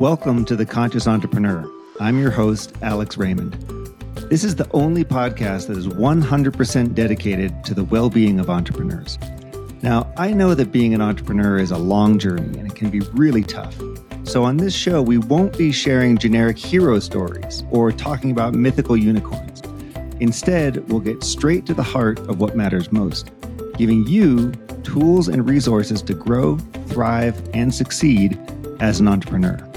[0.00, 1.68] Welcome to The Conscious Entrepreneur.
[1.98, 3.54] I'm your host, Alex Raymond.
[4.30, 9.18] This is the only podcast that is 100% dedicated to the well being of entrepreneurs.
[9.82, 13.00] Now, I know that being an entrepreneur is a long journey and it can be
[13.12, 13.76] really tough.
[14.22, 18.96] So, on this show, we won't be sharing generic hero stories or talking about mythical
[18.96, 19.62] unicorns.
[20.20, 23.32] Instead, we'll get straight to the heart of what matters most,
[23.76, 24.52] giving you
[24.84, 26.56] tools and resources to grow,
[26.86, 28.38] thrive, and succeed
[28.78, 29.67] as an entrepreneur.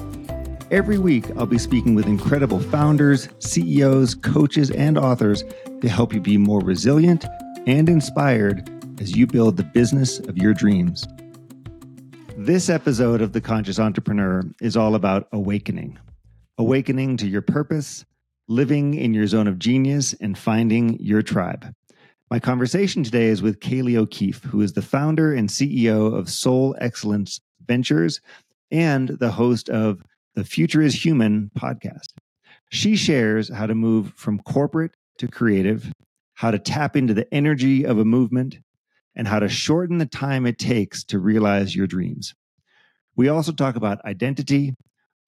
[0.72, 5.44] Every week, I'll be speaking with incredible founders, CEOs, coaches, and authors
[5.82, 7.26] to help you be more resilient
[7.68, 8.70] and inspired
[9.02, 11.06] as you build the business of your dreams.
[12.38, 16.00] This episode of The Conscious Entrepreneur is all about awakening
[16.58, 18.06] awakening to your purpose,
[18.48, 21.74] living in your zone of genius, and finding your tribe.
[22.30, 26.78] My conversation today is with Kayleigh O'Keefe, who is the founder and CEO of Soul
[26.80, 28.22] Excellence Ventures
[28.72, 30.02] and the host of
[30.36, 32.14] the Future is Human podcast.
[32.70, 35.92] She shares how to move from corporate to creative,
[36.36, 38.60] how to tap into the energy of a movement,
[39.14, 42.34] and how to shorten the time it takes to realize your dreams.
[43.18, 44.76] We also talk about identity,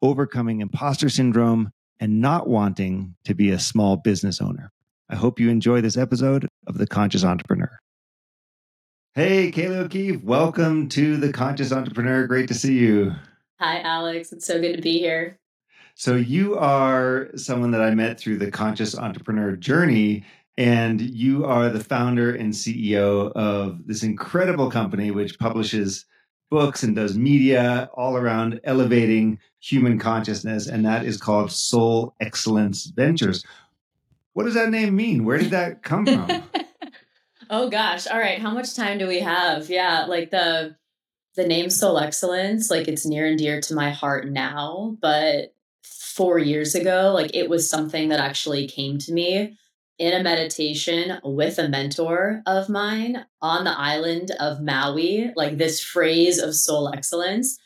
[0.02, 4.72] overcoming imposter syndrome, and not wanting to be a small business owner.
[5.10, 7.78] I hope you enjoy this episode of The Conscious Entrepreneur.
[9.16, 12.26] Hey, Kayleigh O'Keefe, welcome to The Conscious Entrepreneur.
[12.26, 13.14] Great to see you.
[13.64, 14.34] Hi, Alex.
[14.34, 15.40] It's so good to be here.
[15.96, 20.26] So, you are someone that I met through the Conscious Entrepreneur journey,
[20.58, 26.04] and you are the founder and CEO of this incredible company which publishes
[26.52, 32.88] books and does media all around elevating human consciousness, and that is called Soul Excellence
[32.88, 33.46] Ventures.
[34.34, 35.24] What does that name mean?
[35.24, 36.44] Where did that come from?
[37.50, 38.08] oh gosh.
[38.08, 38.40] All right.
[38.40, 39.70] How much time do we have?
[39.70, 40.76] Yeah, like the
[41.36, 46.38] the name Soul Excellence, like it's near and dear to my heart now, but 4
[46.40, 49.58] years ago, like it was something that actually came to me
[50.00, 55.84] in a meditation with a mentor of mine on the island of Maui, like this
[55.84, 57.58] phrase of soul excellence.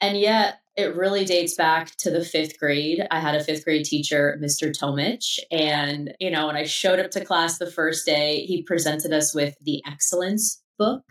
[0.00, 3.06] And yet it really dates back to the fifth grade.
[3.10, 4.70] I had a fifth grade teacher, Mr.
[4.70, 5.38] Tomich.
[5.50, 9.34] And, you know, when I showed up to class the first day, he presented us
[9.34, 11.02] with the excellence book,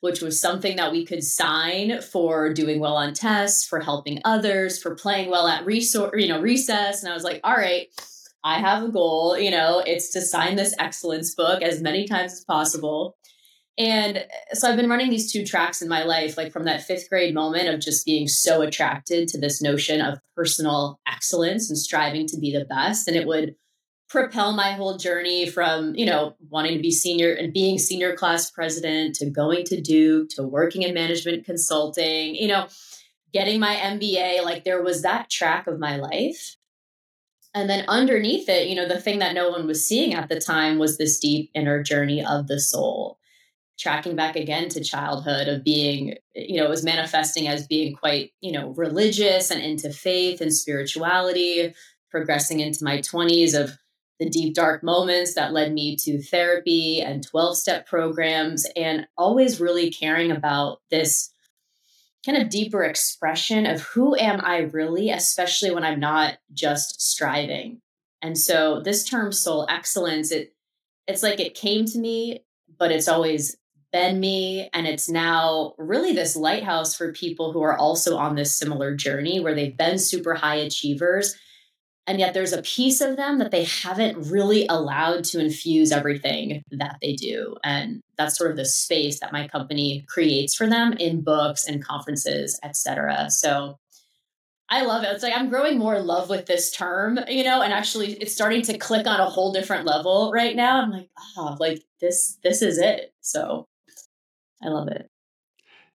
[0.00, 4.80] which was something that we could sign for doing well on tests, for helping others,
[4.80, 7.02] for playing well at resor- you know, recess.
[7.02, 7.88] And I was like, all right,
[8.44, 12.32] I have a goal, you know, it's to sign this excellence book as many times
[12.32, 13.16] as possible.
[13.76, 16.82] And uh, so I've been running these two tracks in my life, like from that
[16.82, 21.78] fifth grade moment of just being so attracted to this notion of personal excellence and
[21.78, 23.08] striving to be the best.
[23.08, 23.54] And it would
[24.08, 28.50] propel my whole journey from, you know, wanting to be senior and being senior class
[28.50, 32.68] president to going to Duke to working in management consulting, you know,
[33.32, 34.42] getting my MBA.
[34.42, 36.56] Like there was that track of my life.
[37.54, 40.40] And then underneath it, you know, the thing that no one was seeing at the
[40.40, 43.18] time was this deep inner journey of the soul
[43.78, 48.32] tracking back again to childhood of being you know it was manifesting as being quite
[48.40, 51.72] you know religious and into faith and spirituality
[52.10, 53.78] progressing into my 20s of
[54.18, 59.60] the deep dark moments that led me to therapy and 12 step programs and always
[59.60, 61.32] really caring about this
[62.26, 67.80] kind of deeper expression of who am i really especially when i'm not just striving
[68.20, 70.54] and so this term soul excellence it
[71.06, 72.44] it's like it came to me
[72.78, 73.56] but it's always
[73.92, 74.68] been me.
[74.72, 79.40] And it's now really this lighthouse for people who are also on this similar journey
[79.40, 81.36] where they've been super high achievers.
[82.08, 86.64] And yet there's a piece of them that they haven't really allowed to infuse everything
[86.70, 87.56] that they do.
[87.62, 91.84] And that's sort of the space that my company creates for them in books and
[91.84, 93.30] conferences, et cetera.
[93.30, 93.78] So
[94.70, 95.12] I love it.
[95.12, 98.32] It's like I'm growing more in love with this term, you know, and actually it's
[98.32, 100.80] starting to click on a whole different level right now.
[100.80, 103.12] I'm like, oh, like this, this is it.
[103.20, 103.66] So
[104.62, 105.10] I love it.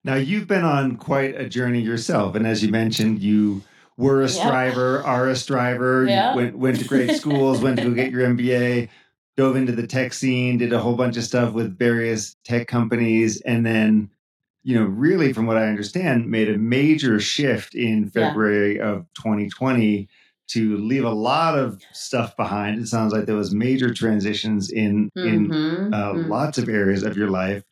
[0.03, 2.35] Now, you've been on quite a journey yourself.
[2.35, 3.63] And as you mentioned, you
[3.97, 5.05] were a striver, yep.
[5.05, 8.89] are a striver, went, went to great schools, went to go get your MBA,
[9.37, 13.41] dove into the tech scene, did a whole bunch of stuff with various tech companies,
[13.41, 14.09] and then,
[14.63, 18.89] you know, really, from what I understand, made a major shift in February yeah.
[18.89, 20.07] of 2020
[20.49, 22.79] to leave a lot of stuff behind.
[22.79, 25.27] It sounds like there was major transitions in mm-hmm.
[25.27, 26.31] in uh, mm-hmm.
[26.31, 27.63] lots of areas of your life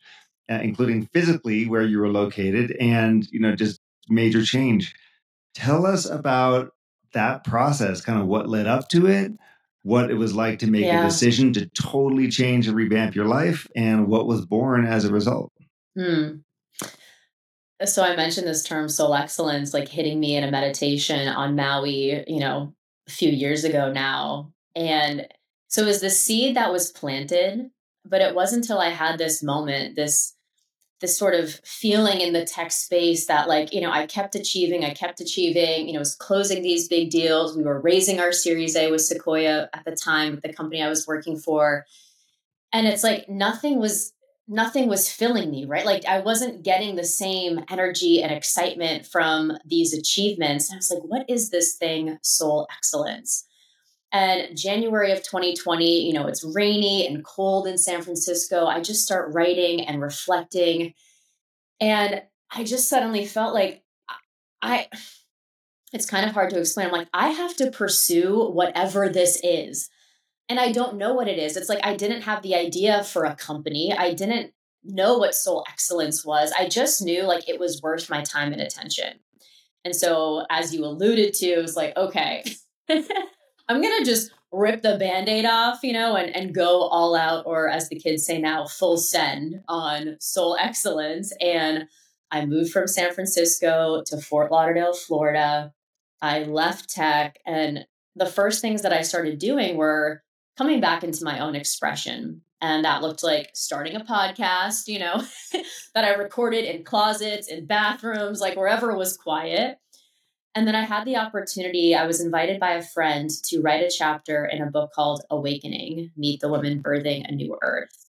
[0.50, 4.94] uh, including physically where you were located and you know just major change
[5.54, 6.72] tell us about
[7.12, 9.32] that process kind of what led up to it
[9.84, 11.02] what it was like to make yeah.
[11.02, 15.12] a decision to totally change and revamp your life and what was born as a
[15.12, 15.52] result
[15.96, 16.36] hmm.
[17.84, 22.24] so I mentioned this term soul excellence, like hitting me in a meditation on Maui,
[22.28, 22.74] you know,
[23.08, 24.52] a few years ago now.
[24.74, 25.26] And
[25.68, 27.70] so it was the seed that was planted,
[28.04, 30.34] but it wasn't until I had this moment, this
[31.02, 34.84] this sort of feeling in the tech space that like you know i kept achieving
[34.84, 37.54] i kept achieving you know was closing these big deals.
[37.54, 41.06] We were raising our series a with sequoia at the time the company i was
[41.06, 41.84] working for.
[42.72, 44.14] And it's like nothing was
[44.48, 45.84] nothing was filling me right?
[45.84, 50.72] Like i wasn't getting the same energy and excitement from these achievements.
[50.72, 53.44] I was like what is this thing soul excellence
[54.12, 58.66] and January of 2020, you know, it's rainy and cold in San Francisco.
[58.66, 60.92] I just start writing and reflecting.
[61.80, 62.22] And
[62.54, 63.82] I just suddenly felt like
[64.60, 64.88] I,
[65.94, 66.88] it's kind of hard to explain.
[66.88, 69.88] I'm like, I have to pursue whatever this is.
[70.48, 71.56] And I don't know what it is.
[71.56, 73.94] It's like I didn't have the idea for a company.
[73.96, 74.52] I didn't
[74.84, 76.52] know what soul excellence was.
[76.58, 79.20] I just knew like it was worth my time and attention.
[79.84, 82.44] And so, as you alluded to, it was like, okay,
[83.72, 87.68] I'm gonna just rip the band-aid off, you know, and, and go all out, or
[87.68, 91.32] as the kids say now, full send on soul excellence.
[91.40, 91.88] And
[92.30, 95.72] I moved from San Francisco to Fort Lauderdale, Florida.
[96.20, 100.22] I left tech, and the first things that I started doing were
[100.56, 102.42] coming back into my own expression.
[102.60, 105.22] And that looked like starting a podcast, you know,
[105.94, 109.78] that I recorded in closets, in bathrooms, like wherever was quiet.
[110.54, 113.90] And then I had the opportunity, I was invited by a friend to write a
[113.90, 118.10] chapter in a book called Awakening Meet the Women Birthing a New Earth.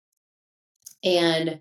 [1.05, 1.61] And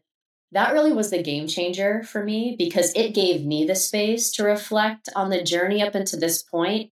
[0.53, 4.44] that really was the game changer for me because it gave me the space to
[4.44, 6.91] reflect on the journey up until this point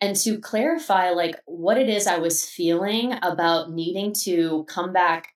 [0.00, 5.28] and to clarify like what it is I was feeling about needing to come back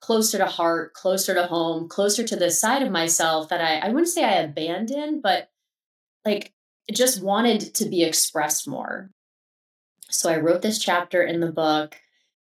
[0.00, 3.88] closer to heart, closer to home, closer to the side of myself that I I
[3.88, 5.50] wouldn't say I abandoned, but
[6.24, 6.52] like
[6.92, 9.10] just wanted to be expressed more.
[10.10, 11.96] So I wrote this chapter in the book.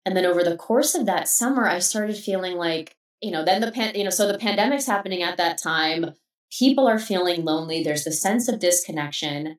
[0.06, 3.62] And then over the course of that summer, I started feeling like, you know, then
[3.62, 6.16] the pan, you know, so the pandemic's happening at that time.
[6.52, 7.84] People are feeling lonely.
[7.84, 9.58] There's the sense of disconnection.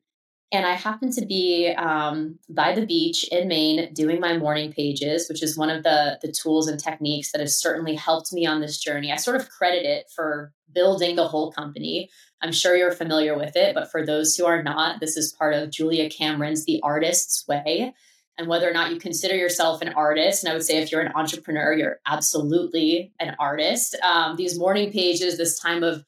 [0.53, 5.27] And I happened to be um, by the beach in Maine doing my morning pages,
[5.27, 8.61] which is one of the, the tools and techniques that has certainly helped me on
[8.61, 9.11] this journey.
[9.11, 12.11] I sort of credit it for building the whole company.
[12.39, 15.55] I'm sure you're familiar with it, but for those who are not, this is part
[15.55, 17.95] of Julia Cameron's The Artist's Way.
[18.37, 21.01] And whether or not you consider yourself an artist, and I would say if you're
[21.01, 23.95] an entrepreneur, you're absolutely an artist.
[24.03, 26.03] Um, these morning pages, this time of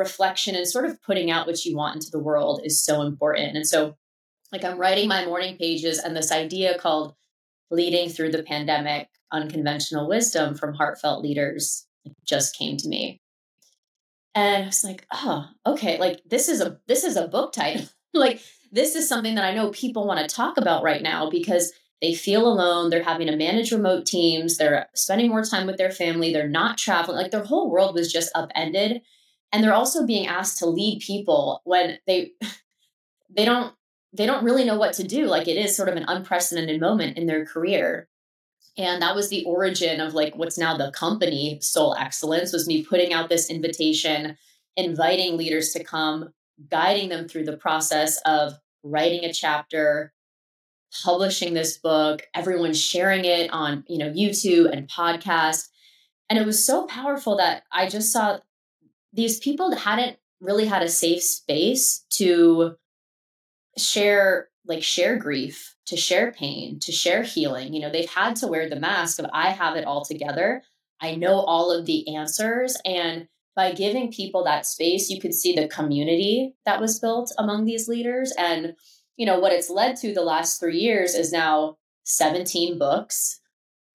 [0.00, 3.56] reflection and sort of putting out what you want into the world is so important.
[3.56, 3.96] And so,
[4.52, 7.14] like, I'm writing my morning pages, and this idea called
[7.70, 11.86] leading through the pandemic unconventional wisdom from heartfelt leaders
[12.26, 13.20] just came to me
[14.34, 17.86] and I was like, oh, okay, like this is a this is a book title.
[18.14, 18.40] like
[18.72, 22.14] this is something that I know people want to talk about right now because they
[22.14, 26.32] feel alone, they're having to manage remote teams, they're spending more time with their family,
[26.32, 29.02] they're not traveling, like their whole world was just upended.
[29.52, 32.32] And they're also being asked to lead people when they
[33.36, 33.74] they don't
[34.12, 35.26] they don't really know what to do.
[35.26, 38.08] Like it is sort of an unprecedented moment in their career.
[38.76, 42.84] And that was the origin of like what's now the company Soul Excellence was me
[42.84, 44.36] putting out this invitation,
[44.76, 46.32] inviting leaders to come,
[46.70, 50.12] guiding them through the process of writing a chapter,
[51.04, 55.68] publishing this book, everyone sharing it on, you know, YouTube and podcast.
[56.28, 58.38] And it was so powerful that I just saw
[59.12, 62.76] these people hadn't really had a safe space to
[63.76, 67.74] share like share grief to share pain, to share healing.
[67.74, 70.62] You know, they've had to wear the mask of I have it all together.
[71.00, 72.76] I know all of the answers.
[72.84, 73.26] And
[73.56, 77.88] by giving people that space, you could see the community that was built among these
[77.88, 78.32] leaders.
[78.38, 78.74] And,
[79.16, 83.40] you know, what it's led to the last three years is now 17 books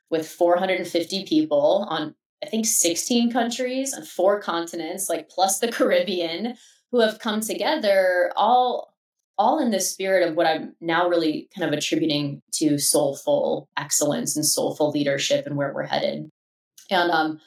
[0.10, 6.56] with 450 people on, I think, 16 countries on four continents, like plus the Caribbean,
[6.92, 8.94] who have come together all
[9.38, 14.38] all in the spirit of what I'm now really kind of attributing to soulful excellence
[14.38, 16.30] and soulful leadership and where we're headed.
[16.90, 17.42] And um,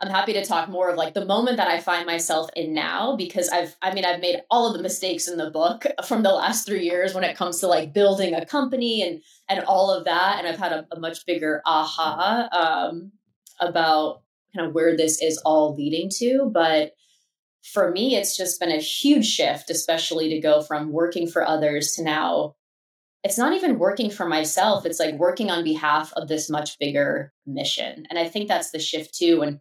[0.00, 3.16] I'm happy to talk more of like the moment that I find myself in now
[3.16, 6.32] because I've I mean I've made all of the mistakes in the book from the
[6.32, 10.04] last 3 years when it comes to like building a company and and all of
[10.04, 13.12] that and I've had a, a much bigger aha um,
[13.60, 14.22] about
[14.56, 16.92] kind of where this is all leading to but
[17.72, 21.94] for me, it's just been a huge shift, especially to go from working for others
[21.94, 22.54] to now
[23.26, 24.86] it's not even working for myself.
[24.86, 28.06] It's like working on behalf of this much bigger mission.
[28.08, 29.42] And I think that's the shift too.
[29.42, 29.58] And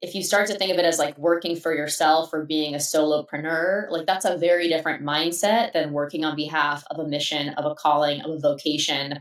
[0.00, 2.78] if you start to think of it as like working for yourself or being a
[2.78, 7.70] solopreneur, like that's a very different mindset than working on behalf of a mission, of
[7.70, 9.20] a calling, of a vocation.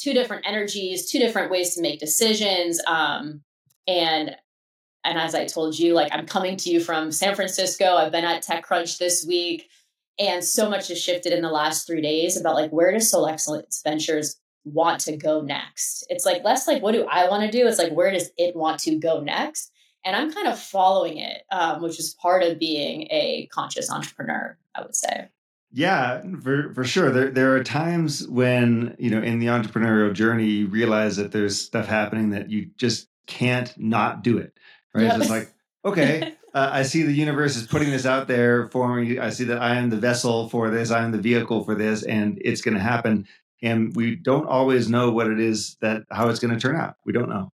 [0.00, 2.80] Two different energies, two different ways to make decisions.
[2.86, 3.42] Um,
[3.88, 4.36] and
[5.04, 7.96] and as I told you, like I'm coming to you from San Francisco.
[7.96, 9.68] I've been at TechCrunch this week,
[10.18, 13.26] and so much has shifted in the last three days about like where does Soul
[13.26, 16.06] Excellence Ventures want to go next?
[16.08, 17.66] It's like less like what do I want to do?
[17.66, 19.72] It's like where does it want to go next?
[20.04, 24.56] and I'm kind of following it, um, which is part of being a conscious entrepreneur,
[24.74, 25.28] I would say.
[25.70, 27.10] Yeah, for, for sure.
[27.10, 31.60] There there are times when, you know, in the entrepreneurial journey, you realize that there's
[31.60, 34.52] stuff happening that you just can't not do it.
[34.92, 35.04] Right.
[35.04, 35.20] Yep.
[35.20, 35.52] It's like,
[35.84, 39.20] okay, uh, I see the universe is putting this out there for me.
[39.20, 42.02] I see that I am the vessel for this, I am the vehicle for this,
[42.02, 43.28] and it's going to happen.
[43.62, 46.96] And we don't always know what it is that how it's going to turn out.
[47.04, 47.52] We don't know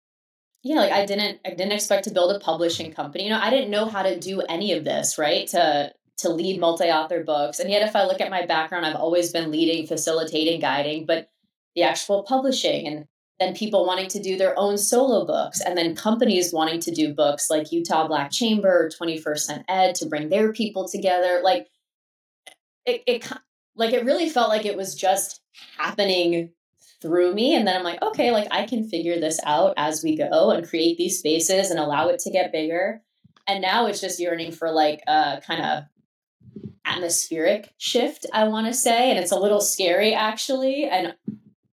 [0.62, 3.50] yeah like i didn't i didn't expect to build a publishing company you know i
[3.50, 7.70] didn't know how to do any of this right to to lead multi-author books and
[7.70, 11.30] yet if i look at my background i've always been leading facilitating guiding but
[11.74, 13.06] the actual publishing and
[13.40, 17.14] then people wanting to do their own solo books and then companies wanting to do
[17.14, 21.68] books like utah black chamber 21st cent ed to bring their people together like
[22.84, 23.32] it, it
[23.76, 25.40] like it really felt like it was just
[25.76, 26.50] happening
[27.00, 27.54] through me.
[27.54, 30.68] And then I'm like, okay, like I can figure this out as we go and
[30.68, 33.02] create these spaces and allow it to get bigger.
[33.46, 35.84] And now it's just yearning for like a kind of
[36.84, 39.10] atmospheric shift, I want to say.
[39.10, 40.84] And it's a little scary actually.
[40.84, 41.14] And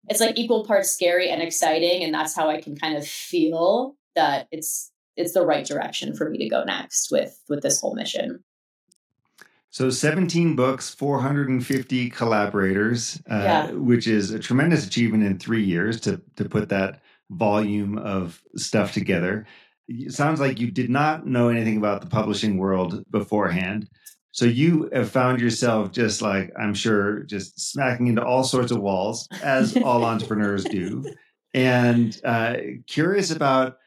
[0.10, 2.04] it's like equal parts scary and exciting.
[2.04, 6.30] And that's how I can kind of feel that it's it's the right direction for
[6.30, 8.44] me to go next with with this whole mission.
[9.76, 13.72] So 17 books, 450 collaborators, uh, yeah.
[13.72, 18.94] which is a tremendous achievement in three years to, to put that volume of stuff
[18.94, 19.46] together.
[19.90, 23.90] It sounds like you did not know anything about the publishing world beforehand.
[24.36, 28.82] So you have found yourself just like, I'm sure, just smacking into all sorts of
[28.82, 31.06] walls, as all entrepreneurs do.
[31.54, 33.78] And uh, curious about,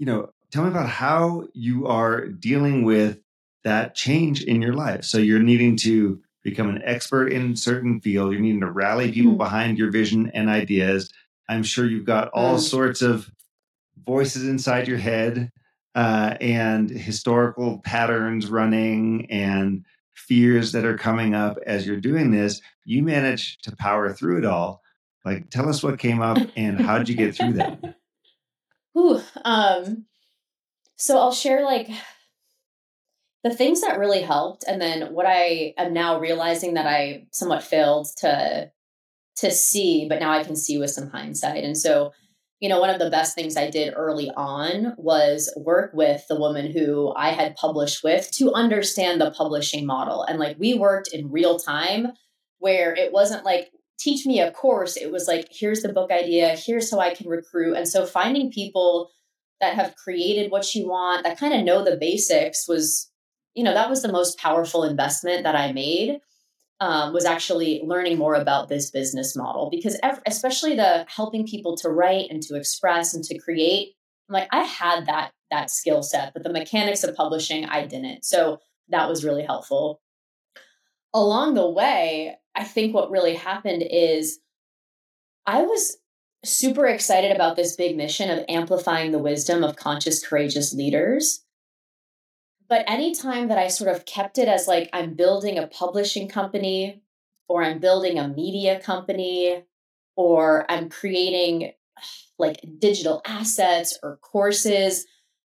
[0.00, 3.20] you know, tell me about how you are dealing with
[3.62, 5.04] that change in your life.
[5.04, 8.32] So you're needing to become an expert in certain field.
[8.32, 9.38] You're needing to rally people mm.
[9.38, 11.12] behind your vision and ideas.
[11.48, 12.60] I'm sure you've got all mm.
[12.60, 13.30] sorts of
[14.04, 15.52] voices inside your head
[15.94, 22.60] uh, and historical patterns running and fears that are coming up as you're doing this.
[22.84, 24.82] You manage to power through it all.
[25.24, 27.96] Like, tell us what came up and how did you get through that?
[28.98, 30.06] Ooh, um,
[30.96, 31.88] so I'll share like
[33.42, 37.62] the things that really helped and then what i am now realizing that i somewhat
[37.62, 38.70] failed to
[39.36, 42.12] to see but now i can see with some hindsight and so
[42.62, 46.38] you know one of the best things i did early on was work with the
[46.38, 50.22] woman who i had published with to understand the publishing model.
[50.22, 52.12] And like we worked in real time
[52.58, 54.96] where it wasn't like teach me a course.
[54.96, 56.56] It was like here's the book idea.
[56.56, 57.76] Here's how i can recruit.
[57.76, 59.10] And so finding people
[59.60, 63.10] that have created what you want that kind of know the basics was
[63.54, 66.20] you know, that was the most powerful investment that I made.
[66.82, 71.76] Um, was actually learning more about this business model because ev- especially the helping people
[71.76, 73.94] to write and to express and to create
[74.28, 78.24] I'm like i had that that skill set but the mechanics of publishing i didn't.
[78.24, 78.58] So
[78.88, 80.00] that was really helpful.
[81.14, 84.40] Along the way i think what really happened is
[85.46, 85.98] i was
[86.44, 91.44] super excited about this big mission of amplifying the wisdom of conscious courageous leaders
[92.68, 97.02] but anytime that I sort of kept it as like I'm building a publishing company
[97.48, 99.64] or I'm building a media company
[100.16, 101.72] or I'm creating
[102.38, 105.06] like digital assets or courses,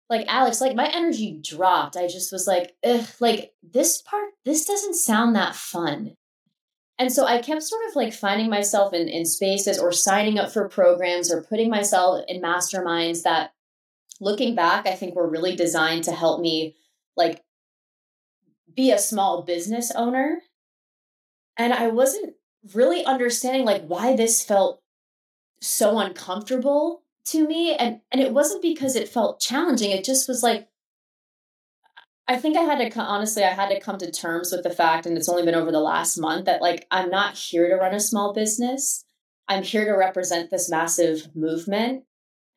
[0.10, 1.98] like Alex, like my energy dropped.
[1.98, 6.16] I just was like, ugh, like this part, this doesn't sound that fun.
[7.00, 10.52] And so I kept sort of like finding myself in, in spaces or signing up
[10.52, 13.52] for programs or putting myself in masterminds that
[14.20, 16.76] looking back, I think were really designed to help me
[17.18, 17.44] like
[18.76, 20.42] be a small business owner
[21.58, 22.34] and i wasn't
[22.74, 24.82] really understanding like why this felt
[25.62, 30.44] so uncomfortable to me and and it wasn't because it felt challenging it just was
[30.44, 30.68] like
[32.28, 35.06] i think i had to honestly i had to come to terms with the fact
[35.06, 37.94] and it's only been over the last month that like i'm not here to run
[37.94, 39.04] a small business.
[39.50, 42.04] I'm here to represent this massive movement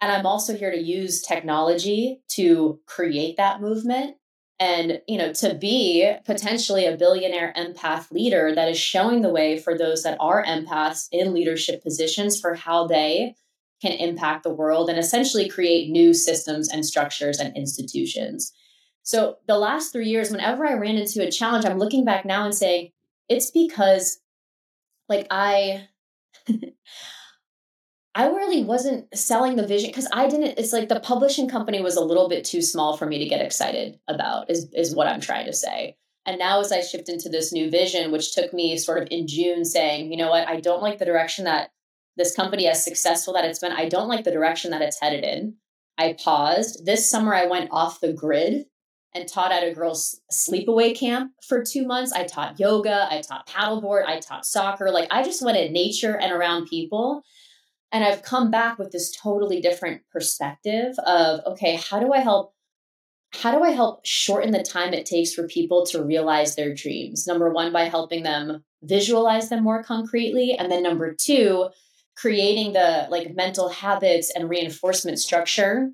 [0.01, 4.17] and i'm also here to use technology to create that movement
[4.61, 9.59] and you know to be potentially a billionaire empath leader that is showing the way
[9.59, 13.35] for those that are empaths in leadership positions for how they
[13.81, 18.53] can impact the world and essentially create new systems and structures and institutions.
[19.03, 22.45] So the last three years, whenever I ran into a challenge, I'm looking back now
[22.45, 22.91] and saying,
[23.29, 24.21] it's because
[25.09, 25.89] like I
[28.15, 30.59] I really wasn't selling the vision because I didn't.
[30.59, 33.45] It's like the publishing company was a little bit too small for me to get
[33.45, 34.51] excited about.
[34.51, 35.97] Is is what I'm trying to say.
[36.27, 39.27] And now, as I shift into this new vision, which took me sort of in
[39.27, 41.71] June, saying, you know what, I don't like the direction that
[42.17, 45.25] this company, as successful that it's been, I don't like the direction that it's headed
[45.25, 45.57] in.
[45.97, 46.85] I paused.
[46.85, 48.67] This summer, I went off the grid
[49.15, 52.13] and taught at a girls' sleepaway camp for two months.
[52.13, 54.91] I taught yoga, I taught paddleboard, I taught soccer.
[54.91, 57.23] Like I just went in nature and around people.
[57.93, 62.55] And I've come back with this totally different perspective of okay, how do I help?
[63.33, 67.27] How do I help shorten the time it takes for people to realize their dreams?
[67.27, 70.57] Number one, by helping them visualize them more concretely.
[70.59, 71.69] And then number two,
[72.17, 75.91] creating the like mental habits and reinforcement structure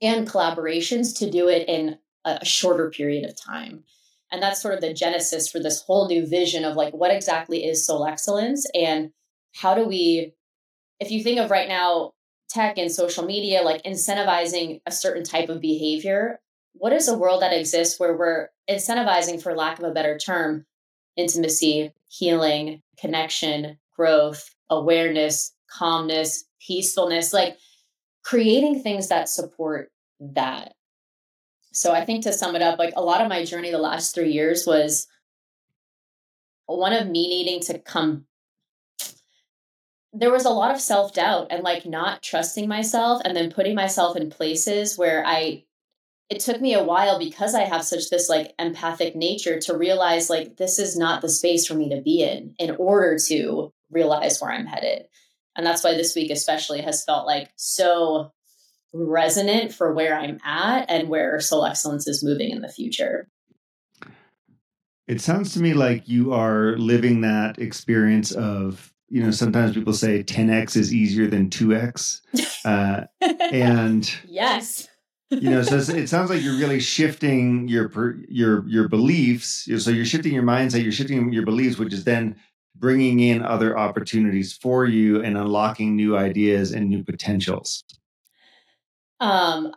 [0.00, 3.84] and collaborations to do it in a shorter period of time.
[4.30, 7.64] And that's sort of the genesis for this whole new vision of like what exactly
[7.64, 9.10] is soul excellence and
[9.54, 10.34] how do we
[11.00, 12.12] if you think of right now
[12.48, 16.40] tech and social media like incentivizing a certain type of behavior
[16.72, 20.64] what is a world that exists where we're incentivizing for lack of a better term
[21.16, 27.56] intimacy healing connection growth awareness calmness peacefulness like
[28.22, 29.90] creating things that support
[30.20, 30.74] that?
[31.72, 34.14] So i think to sum it up like a lot of my journey the last
[34.14, 35.06] three years was
[36.66, 38.26] one of me needing to come
[40.12, 43.74] there was a lot of self doubt and like not trusting myself and then putting
[43.74, 45.64] myself in places where I
[46.30, 50.28] it took me a while because I have such this like empathic nature to realize
[50.28, 54.40] like this is not the space for me to be in in order to realize
[54.40, 55.06] where I'm headed.
[55.56, 58.32] And that's why this week especially has felt like so
[58.92, 63.28] resonant for where I'm at and where soul excellence is moving in the future.
[65.06, 69.92] It sounds to me like you are living that experience of you know sometimes people
[69.92, 72.20] say 10x is easier than 2x
[72.64, 73.04] uh,
[73.52, 74.88] and yes.
[75.30, 77.90] you know so it sounds like you're really shifting your
[78.28, 79.68] your your beliefs.
[79.82, 82.36] So you're shifting your mindset you're shifting your beliefs which is then
[82.76, 87.84] bringing in other opportunities for you and unlocking new ideas and new potentials.
[89.20, 89.72] Um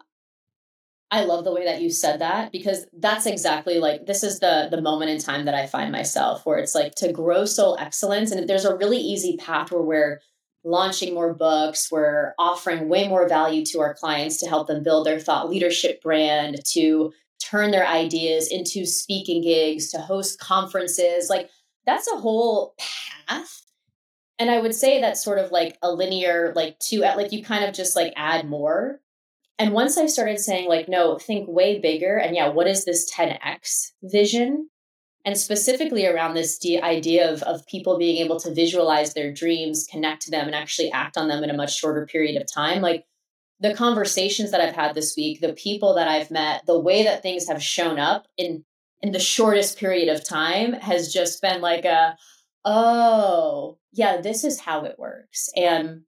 [1.14, 4.70] I love the way that you said that because that's exactly like this is the
[4.72, 8.32] the moment in time that I find myself where it's like to grow soul excellence
[8.32, 10.22] and there's a really easy path where we're
[10.64, 15.06] launching more books, we're offering way more value to our clients to help them build
[15.06, 17.12] their thought leadership brand, to
[17.44, 21.30] turn their ideas into speaking gigs, to host conferences.
[21.30, 21.50] Like
[21.86, 22.76] that's a whole
[23.28, 23.64] path.
[24.40, 27.66] And I would say that's sort of like a linear, like to like you kind
[27.66, 29.00] of just like add more
[29.62, 32.18] and once I started saying, like, no, think way bigger.
[32.18, 34.70] And yeah, what is this 10x vision?
[35.24, 39.86] And specifically around this de- idea of, of people being able to visualize their dreams,
[39.88, 42.82] connect to them, and actually act on them in a much shorter period of time.
[42.82, 43.06] Like
[43.60, 47.22] the conversations that I've had this week, the people that I've met, the way that
[47.22, 48.66] things have shown up in
[49.04, 52.16] in the shortest period of time has just been like a,
[52.66, 55.50] oh, yeah, this is how it works.
[55.56, 56.02] And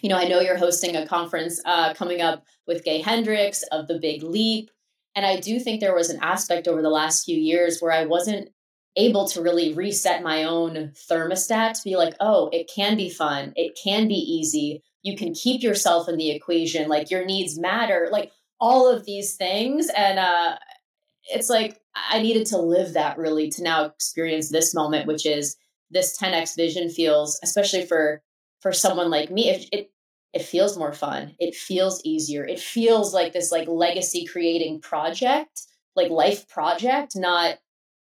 [0.00, 3.88] you know, I know you're hosting a conference uh, coming up with Gay Hendricks of
[3.88, 4.70] the Big Leap.
[5.14, 8.04] And I do think there was an aspect over the last few years where I
[8.04, 8.50] wasn't
[8.96, 13.52] able to really reset my own thermostat to be like, oh, it can be fun.
[13.56, 14.82] It can be easy.
[15.02, 16.88] You can keep yourself in the equation.
[16.88, 18.08] Like your needs matter.
[18.10, 19.88] Like all of these things.
[19.96, 20.56] And uh,
[21.24, 21.78] it's like
[22.10, 25.56] I needed to live that really to now experience this moment, which is
[25.90, 28.22] this 10x vision feels, especially for
[28.66, 29.92] for someone like me, it, it
[30.32, 31.36] it feels more fun.
[31.38, 32.44] It feels easier.
[32.44, 35.62] It feels like this like legacy creating project,
[35.94, 37.58] like life project, not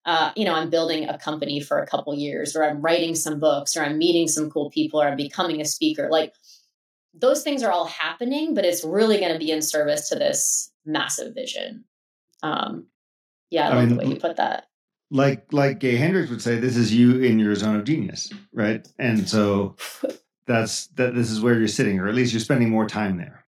[0.05, 3.41] uh, you know, I'm building a company for a couple years, or I'm writing some
[3.41, 6.07] books, or I'm meeting some cool people, or I'm becoming a speaker.
[6.09, 6.33] Like
[7.13, 10.71] those things are all happening, but it's really going to be in service to this
[10.85, 11.83] massive vision.
[12.41, 12.87] Um,
[13.49, 14.67] yeah, I, I mean, the way you put that.
[15.11, 18.87] Like like Gay Hendricks would say, this is you in your zone of genius, right?
[18.97, 19.75] And so
[20.45, 23.45] that's that this is where you're sitting or at least you're spending more time there.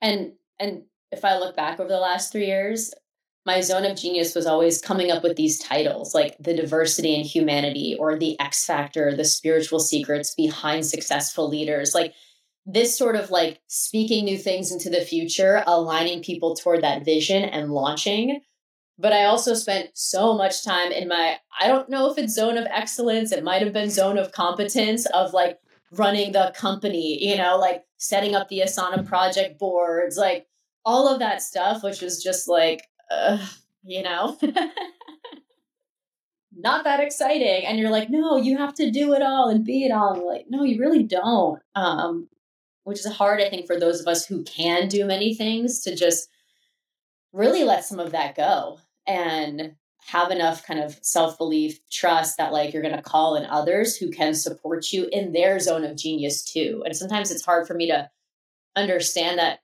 [0.00, 2.92] And and if i look back over the last three years
[3.44, 7.24] my zone of genius was always coming up with these titles like the diversity and
[7.24, 11.94] humanity or the x factor the spiritual secrets behind successful leaders.
[11.94, 12.14] Like
[12.64, 17.42] this sort of like speaking new things into the future aligning people toward that vision
[17.42, 18.40] and launching.
[18.98, 22.58] But i also spent so much time in my i don't know if it's zone
[22.58, 25.58] of excellence it might have been zone of competence of like
[25.92, 30.46] running the company, you know, like setting up the Asana project boards, like
[30.84, 33.38] all of that stuff, which was just like, uh,
[33.84, 34.38] you know,
[36.56, 37.66] not that exciting.
[37.66, 40.14] And you're like, no, you have to do it all and be it all.
[40.14, 41.60] And like, no, you really don't.
[41.74, 42.28] Um,
[42.84, 45.94] which is hard, I think, for those of us who can do many things to
[45.94, 46.28] just
[47.32, 52.52] really let some of that go and have enough kind of self belief, trust that
[52.52, 55.96] like you're going to call in others who can support you in their zone of
[55.96, 56.82] genius too.
[56.84, 58.10] And sometimes it's hard for me to
[58.74, 59.60] understand that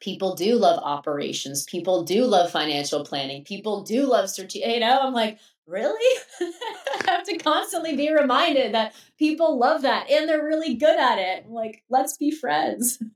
[0.00, 4.62] people do love operations, people do love financial planning, people do love strategy.
[4.64, 6.20] You know, I'm like, really?
[6.40, 11.18] I have to constantly be reminded that people love that and they're really good at
[11.18, 11.44] it.
[11.46, 13.02] I'm like, let's be friends.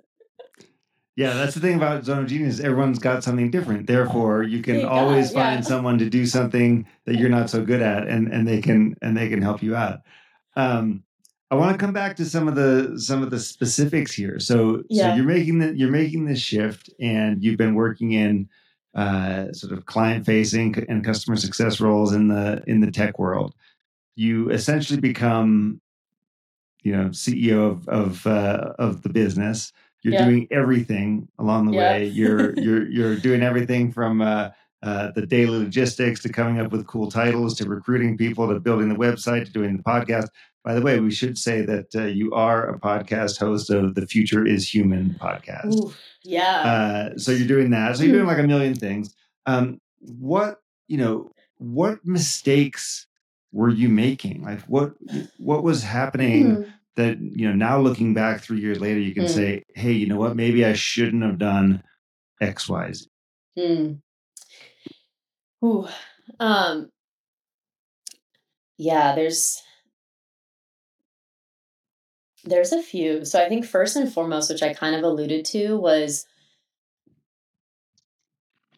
[1.20, 2.61] Yeah, that's the thing about Zone of Genius.
[2.61, 3.87] Everyone's got something different.
[3.87, 8.09] Therefore, you can always find someone to do something that you're not so good at,
[8.09, 10.00] and and they can and they can help you out.
[10.56, 11.02] Um,
[11.50, 14.40] I want to come back to some of the some of the specifics here.
[14.40, 15.11] So, yeah.
[15.11, 18.48] so you're making the you're making this shift, and you've been working in
[18.94, 23.54] uh, sort of client facing and customer success roles in the in the tech world.
[24.16, 25.83] You essentially become,
[26.83, 29.74] you know, CEO of of uh, of the business.
[30.02, 30.24] You're yeah.
[30.24, 31.92] doing everything along the yeah.
[31.92, 32.06] way.
[32.06, 34.50] You're you're you're doing everything from uh,
[34.82, 38.88] uh, the daily logistics to coming up with cool titles to recruiting people to building
[38.88, 40.28] the website to doing the podcast.
[40.64, 44.06] By the way, we should say that uh, you are a podcast host of the
[44.06, 45.74] Future is Human podcast.
[45.74, 47.10] Ooh, yeah.
[47.14, 47.96] Uh, so you're doing that.
[47.96, 49.14] So you're doing like a million things.
[49.46, 51.30] Um, what you know?
[51.58, 53.06] What mistakes
[53.52, 54.42] were you making?
[54.42, 54.92] Like what
[55.38, 56.72] what was happening mm.
[56.96, 59.29] That you know now looking back three years later you can mm.
[59.29, 60.37] say, hey, you know what?
[60.37, 61.83] Maybe I shouldn't have done
[62.40, 63.07] X, Y, Z.
[63.59, 64.00] Mm.
[65.64, 65.88] Ooh.
[66.38, 66.90] Um.
[68.79, 69.14] Yeah.
[69.14, 69.62] There's
[72.44, 73.24] there's a few.
[73.24, 76.26] So I think first and foremost, which I kind of alluded to, was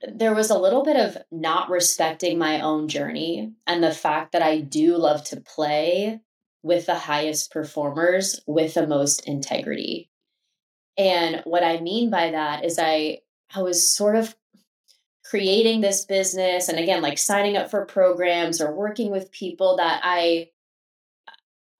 [0.02, 4.42] there was a little bit of not respecting my own journey and the fact that
[4.42, 6.20] I do love to play
[6.62, 10.10] with the highest performers with the most integrity.
[10.96, 13.18] And what I mean by that is I
[13.54, 14.34] I was sort of
[15.24, 20.00] creating this business and again like signing up for programs or working with people that
[20.04, 20.50] I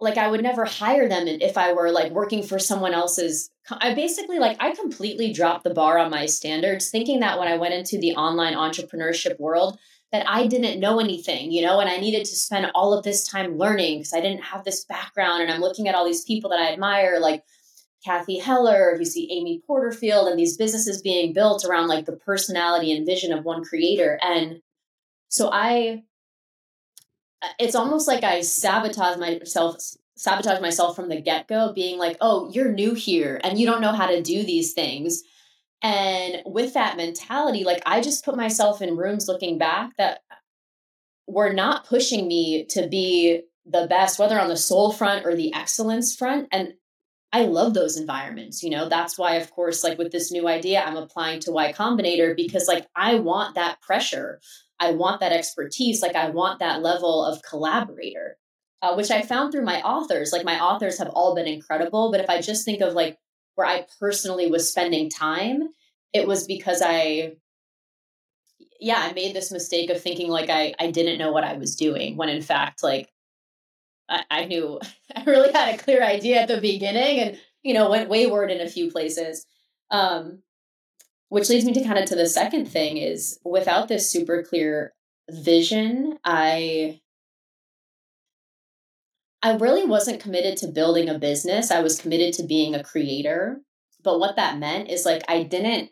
[0.03, 3.51] like I would never hire them if I were like working for someone else's.
[3.71, 7.57] I basically like I completely dropped the bar on my standards, thinking that when I
[7.57, 9.79] went into the online entrepreneurship world,
[10.13, 13.27] that I didn't know anything, you know, and I needed to spend all of this
[13.27, 15.43] time learning because I didn't have this background.
[15.43, 17.43] And I'm looking at all these people that I admire, like
[18.05, 22.93] Cathy Heller, you see Amy Porterfield, and these businesses being built around like the personality
[22.93, 24.19] and vision of one creator.
[24.23, 24.61] And
[25.29, 26.03] so I
[27.41, 29.77] uh, it's almost like I sabotage myself
[30.15, 33.93] sabotage myself from the get-go being like oh you're new here and you don't know
[33.93, 35.23] how to do these things
[35.83, 40.21] and with that mentality like i just put myself in rooms looking back that
[41.27, 45.53] were not pushing me to be the best whether on the soul front or the
[45.55, 46.73] excellence front and
[47.33, 50.83] i love those environments you know that's why of course like with this new idea
[50.83, 54.41] i'm applying to y combinator because like i want that pressure
[54.83, 56.03] I want that expertise.
[56.03, 58.37] Like I want that level of collaborator,
[58.83, 60.33] uh, which I found through my authors.
[60.33, 62.11] Like my authors have all been incredible.
[62.11, 63.17] But if I just think of like
[63.55, 65.69] where I personally was spending time,
[66.13, 67.37] it was because I,
[68.81, 71.77] yeah, I made this mistake of thinking like I, I didn't know what I was
[71.77, 73.11] doing when in fact, like
[74.09, 74.81] I, I knew
[75.17, 78.61] I really had a clear idea at the beginning and, you know, went wayward in
[78.61, 79.47] a few places.
[79.91, 80.43] Um,
[81.33, 84.93] which leads me to kind of to the second thing is without this super clear
[85.31, 87.01] vision i
[89.43, 91.71] i really wasn't committed to building a business.
[91.71, 93.61] I was committed to being a creator.
[94.05, 95.91] But what that meant is like i didn't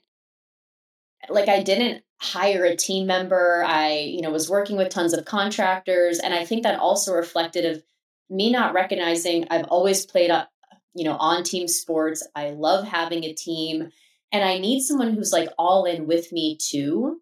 [1.28, 3.64] like i didn't hire a team member.
[3.66, 6.18] I you know was working with tons of contractors.
[6.18, 7.82] And i think that also reflected of
[8.28, 10.50] me not recognizing i've always played up
[10.94, 12.26] you know on team sports.
[12.34, 13.90] I love having a team.
[14.32, 17.20] And I need someone who's like all in with me too.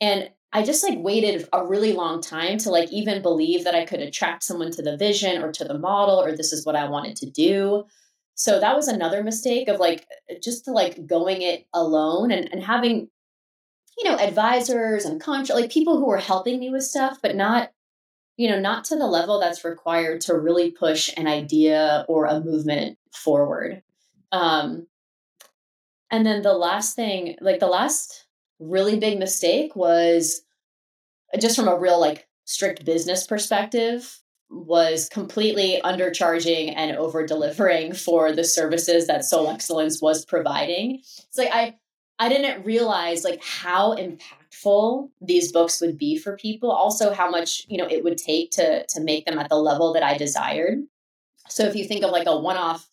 [0.00, 3.84] And I just like waited a really long time to like even believe that I
[3.84, 6.88] could attract someone to the vision or to the model or this is what I
[6.88, 7.84] wanted to do.
[8.36, 10.06] So that was another mistake of like
[10.42, 13.10] just like going it alone and, and having,
[13.98, 17.70] you know, advisors and contra like people who were helping me with stuff, but not,
[18.38, 22.40] you know, not to the level that's required to really push an idea or a
[22.40, 23.82] movement forward.
[24.32, 24.86] Um,
[26.10, 28.24] and then the last thing, like the last
[28.58, 30.40] really big mistake was
[31.38, 34.20] just from a real like strict business perspective.
[34.48, 40.96] was completely undercharging and over delivering for the services that Soul Excellence was providing.
[40.96, 41.76] It's like I
[42.18, 47.66] I didn't realize like how impactful these books would be for people, also how much,
[47.68, 50.78] you know, it would take to to make them at the level that I desired.
[51.48, 52.88] So if you think of like a one-off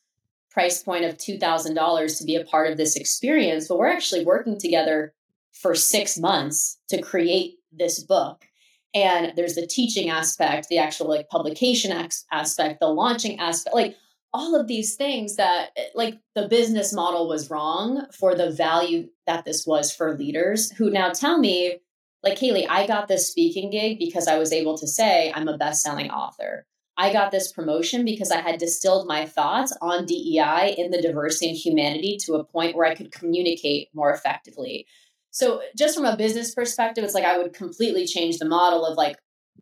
[0.51, 4.59] price point of $2000 to be a part of this experience, but we're actually working
[4.59, 5.13] together
[5.51, 8.45] for 6 months to create this book.
[8.93, 11.91] And there's the teaching aspect the actual like publication
[12.31, 13.95] aspect the launching aspect like
[14.33, 19.45] all of these things that like the business model was wrong for the value that
[19.45, 21.77] this was for leaders who now tell me
[22.23, 25.57] like Kayleigh I got this speaking gig because I was able to say I'm a
[25.57, 26.65] best-selling author.
[26.95, 31.49] I got this promotion because I had distilled my thoughts on DEI in the diversity
[31.49, 34.85] and humanity to a point where I could communicate more effectively
[35.33, 38.95] so just from a business perspective, it's like I would completely change the model of
[38.95, 39.17] like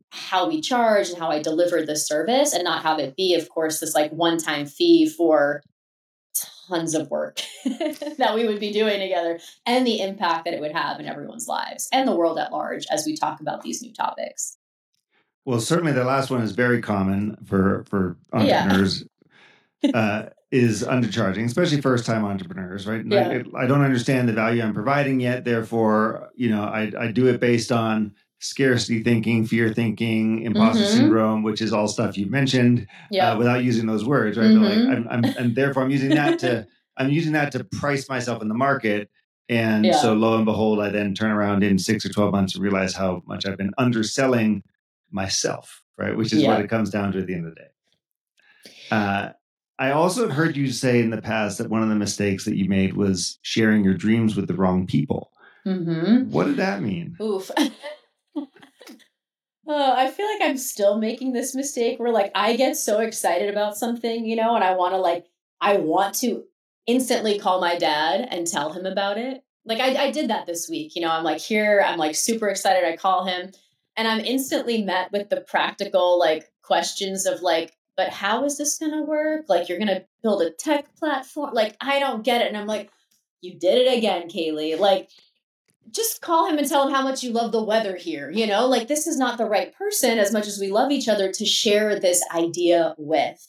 [0.09, 3.47] how we charge and how I deliver the service and not have it be, of
[3.47, 5.63] course, this like one time fee for
[6.67, 7.39] tons of work
[8.17, 11.47] that we would be doing together and the impact that it would have in everyone's
[11.47, 14.57] lives and the world at large as we talk about these new topics.
[15.45, 19.05] Well, certainly the last one is very common for for entrepreneurs.
[19.81, 19.91] Yeah.
[19.93, 23.05] uh, is undercharging, especially first time entrepreneurs, right?
[23.05, 23.41] Yeah.
[23.55, 25.45] I, I, don't understand the value I'm providing yet.
[25.45, 30.97] Therefore, you know, I, I do it based on scarcity thinking, fear thinking, imposter mm-hmm.
[30.97, 33.31] syndrome, which is all stuff you mentioned yeah.
[33.31, 34.47] uh, without using those words, right?
[34.47, 34.61] Mm-hmm.
[34.61, 35.09] But like, mm-hmm.
[35.09, 38.49] I'm, I'm, and therefore I'm using that to, I'm using that to price myself in
[38.49, 39.09] the market.
[39.47, 39.93] And yeah.
[39.93, 42.93] so lo and behold, I then turn around in six or 12 months and realize
[42.93, 44.63] how much I've been underselling
[45.11, 46.15] myself, right?
[46.15, 46.49] Which is yeah.
[46.49, 47.67] what it comes down to at the end of the day.
[48.91, 49.29] Uh,
[49.79, 52.57] I also have heard you say in the past that one of the mistakes that
[52.57, 55.31] you made was sharing your dreams with the wrong people.
[55.65, 56.31] Mm-hmm.
[56.31, 57.15] What did that mean?
[57.21, 57.51] Oof.
[57.57, 58.47] oh,
[59.67, 63.77] I feel like I'm still making this mistake where like I get so excited about
[63.77, 65.25] something, you know, and I want to like
[65.59, 66.43] I want to
[66.87, 69.43] instantly call my dad and tell him about it.
[69.65, 71.11] Like I, I did that this week, you know.
[71.11, 72.83] I'm like here, I'm like super excited.
[72.87, 73.51] I call him,
[73.95, 78.77] and I'm instantly met with the practical like questions of like but how is this
[78.77, 79.45] going to work?
[79.47, 81.53] Like, you're going to build a tech platform.
[81.53, 82.47] Like, I don't get it.
[82.47, 82.89] And I'm like,
[83.41, 84.79] you did it again, Kayleigh.
[84.79, 85.09] Like,
[85.91, 88.31] just call him and tell him how much you love the weather here.
[88.31, 91.09] You know, like, this is not the right person as much as we love each
[91.09, 93.47] other to share this idea with.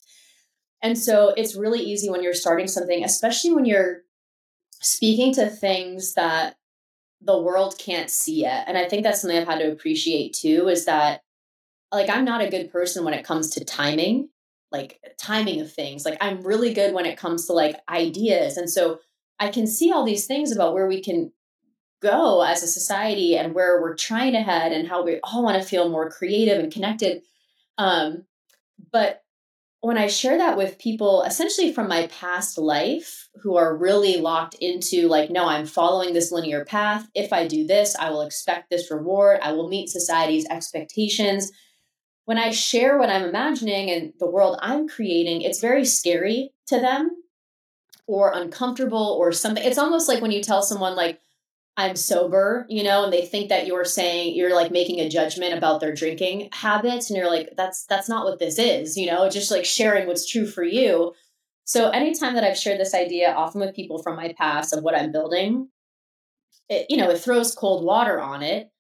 [0.83, 4.01] And so it's really easy when you're starting something, especially when you're
[4.81, 6.57] speaking to things that
[7.21, 8.65] the world can't see yet.
[8.67, 11.23] And I think that's something I've had to appreciate too is that
[11.93, 14.31] like I'm not a good person when it comes to timing,
[14.73, 16.05] like timing of things.
[16.05, 18.57] Like I'm really good when it comes to like ideas.
[18.57, 18.99] And so
[19.39, 21.33] I can see all these things about where we can
[22.01, 25.63] go as a society and where we're trying to head and how we all want
[25.63, 27.23] to feel more creative and connected.
[27.79, 28.25] Um,
[28.91, 29.23] but
[29.81, 34.55] when I share that with people, essentially from my past life, who are really locked
[34.61, 37.09] into, like, no, I'm following this linear path.
[37.15, 39.41] If I do this, I will expect this reward.
[39.43, 41.51] I will meet society's expectations
[42.25, 46.81] when I share what I'm imagining and the world I'm creating, it's very scary to
[46.81, 47.11] them
[48.07, 49.63] or uncomfortable or something.
[49.65, 51.21] It's almost like when you tell someone, like,
[51.77, 55.57] I'm sober, you know, and they think that you're saying you're like making a judgment
[55.57, 59.31] about their drinking habits and you're like that's that's not what this is, you know,
[59.31, 61.15] just like sharing what's true for you.
[61.65, 64.95] So anytime that I've shared this idea often with people from my past of what
[64.95, 65.69] I'm building,
[66.69, 68.72] it you know, it throws cold water on it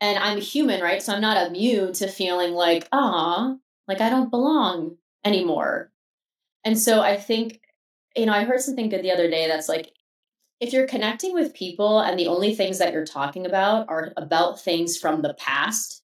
[0.00, 1.02] and I'm human, right?
[1.02, 3.54] So I'm not immune to feeling like, ah,
[3.86, 5.92] like I don't belong anymore.
[6.64, 7.60] And so I think,
[8.16, 9.92] you know, I heard something good the other day that's like,
[10.60, 14.60] if you're connecting with people and the only things that you're talking about are about
[14.60, 16.02] things from the past,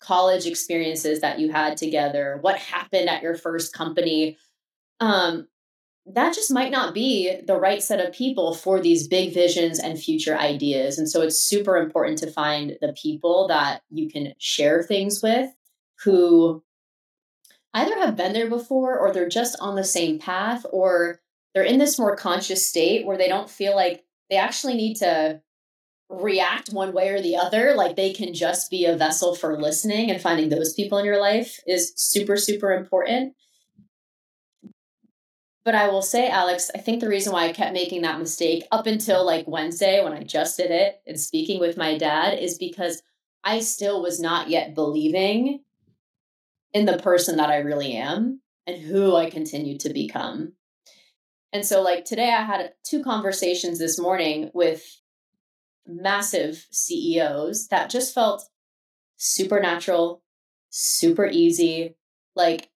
[0.00, 4.38] college experiences that you had together, what happened at your first company,
[5.00, 5.46] um,
[6.14, 9.98] that just might not be the right set of people for these big visions and
[9.98, 10.98] future ideas.
[10.98, 15.50] And so it's super important to find the people that you can share things with
[16.04, 16.62] who
[17.74, 21.20] either have been there before or they're just on the same path or
[21.54, 25.40] they're in this more conscious state where they don't feel like they actually need to
[26.08, 30.10] react one way or the other like they can just be a vessel for listening
[30.10, 33.34] and finding those people in your life is super super important
[35.64, 38.64] but I will say, Alex, I think the reason why I kept making that mistake
[38.70, 42.58] up until like Wednesday when I just did it and speaking with my dad is
[42.58, 43.02] because
[43.44, 45.60] I still was not yet believing
[46.72, 50.52] in the person that I really am and who I continue to become.
[51.52, 55.00] And so, like today, I had two conversations this morning with
[55.86, 58.48] massive CEOs that just felt
[59.16, 60.22] supernatural,
[60.68, 61.96] super easy,
[62.36, 62.70] like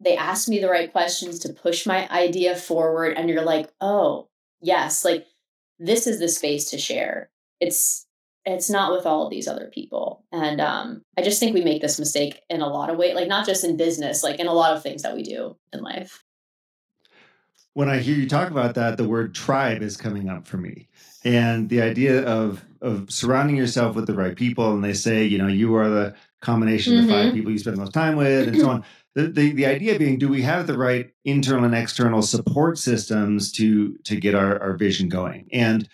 [0.00, 4.28] they ask me the right questions to push my idea forward and you're like oh
[4.60, 5.26] yes like
[5.78, 7.30] this is the space to share.
[7.60, 8.06] It's
[8.44, 10.24] it's not with all of these other people.
[10.32, 13.28] And um i just think we make this mistake in a lot of ways like
[13.28, 16.24] not just in business like in a lot of things that we do in life.
[17.74, 20.88] When i hear you talk about that the word tribe is coming up for me.
[21.24, 25.38] And the idea of of surrounding yourself with the right people and they say you
[25.38, 27.24] know you are the combination of the mm-hmm.
[27.24, 28.84] five people you spend the most time with and so on
[29.18, 33.50] the, the, the idea being do we have the right internal and external support systems
[33.52, 35.88] to to get our, our vision going and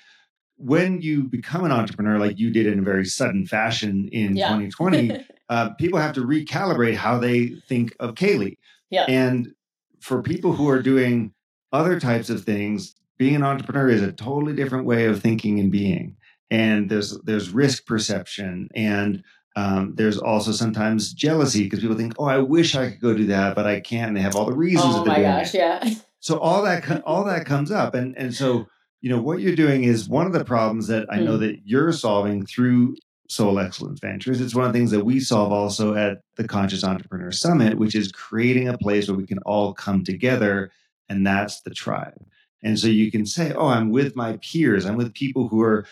[0.57, 4.49] when you become an entrepreneur like you did in a very sudden fashion in yeah.
[4.49, 8.59] 2020 uh, people have to recalibrate how they think of Kayleigh
[8.91, 9.07] yeah.
[9.09, 9.55] and
[10.01, 11.33] for people who are doing
[11.73, 15.73] other types of things being an entrepreneur is a totally different way of thinking and
[15.73, 16.15] being
[16.51, 19.25] and there's there's risk perception and
[19.57, 23.27] um, there's also sometimes jealousy because people think, "Oh, I wish I could go do
[23.27, 24.95] that, but I can't." And they have all the reasons.
[24.97, 25.59] Oh my gosh, it.
[25.59, 25.95] yeah.
[26.21, 28.67] So all that all that comes up, and and so
[29.01, 31.41] you know what you're doing is one of the problems that I know mm.
[31.41, 32.97] that you're solving through
[33.29, 34.41] Soul Excellence Ventures.
[34.41, 37.95] It's one of the things that we solve also at the Conscious Entrepreneur Summit, which
[37.95, 40.73] is creating a place where we can all come together,
[41.09, 42.27] and that's the tribe.
[42.63, 44.85] And so you can say, "Oh, I'm with my peers.
[44.85, 45.87] I'm with people who are."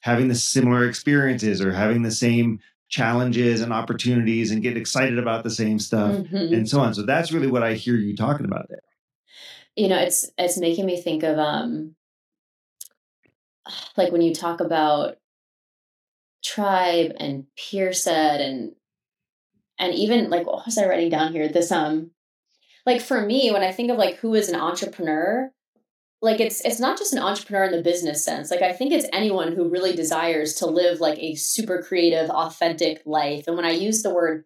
[0.00, 5.44] having the similar experiences or having the same challenges and opportunities and get excited about
[5.44, 6.54] the same stuff mm-hmm.
[6.54, 6.94] and so on.
[6.94, 8.80] So that's really what I hear you talking about there.
[9.76, 11.94] You know, it's it's making me think of um
[13.96, 15.16] like when you talk about
[16.42, 18.72] tribe and peer set and
[19.78, 21.48] and even like what was I writing down here?
[21.48, 22.10] This um
[22.86, 25.50] like for me, when I think of like who is an entrepreneur,
[26.20, 28.50] like it's it's not just an entrepreneur in the business sense.
[28.50, 33.02] Like i think it's anyone who really desires to live like a super creative authentic
[33.06, 33.46] life.
[33.46, 34.44] And when i use the word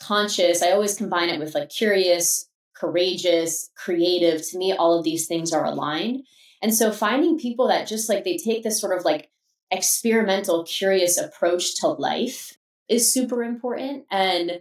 [0.00, 4.46] conscious i always combine it with like curious courageous creative.
[4.50, 6.24] To me all of these things are aligned.
[6.62, 9.30] And so finding people that just like they take this sort of like
[9.70, 12.56] experimental curious approach to life
[12.88, 14.04] is super important.
[14.10, 14.60] And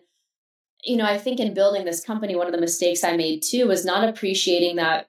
[0.84, 3.67] you know i think in building this company one of the mistakes i made too
[3.67, 5.08] was not appreciating that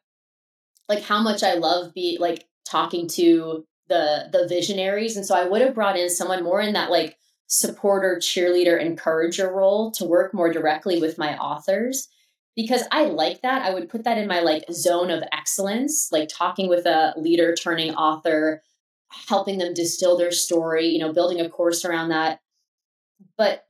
[0.89, 5.17] like how much I love be like talking to the the visionaries.
[5.17, 7.17] And so I would have brought in someone more in that like
[7.47, 12.09] supporter, cheerleader, encourager role to work more directly with my authors
[12.57, 13.63] because I like that.
[13.63, 17.55] I would put that in my like zone of excellence, like talking with a leader
[17.55, 18.63] turning author,
[19.29, 22.41] helping them distill their story, you know, building a course around that.
[23.37, 23.64] But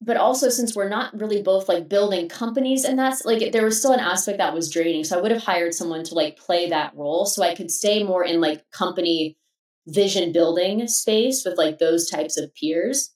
[0.00, 3.78] but also since we're not really both like building companies and that's like there was
[3.78, 5.04] still an aspect that was draining.
[5.04, 8.02] So i would have hired someone to like play that role so i could stay
[8.02, 9.36] more in like company
[9.86, 13.14] vision building space with like those types of peers.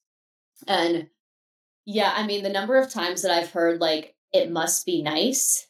[0.66, 1.09] And
[1.87, 5.66] yeah i mean the number of times that i've heard like it must be nice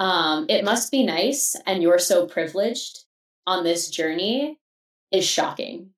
[0.00, 3.04] um it must be nice and you're so privileged
[3.46, 4.58] on this journey
[5.12, 5.90] is shocking.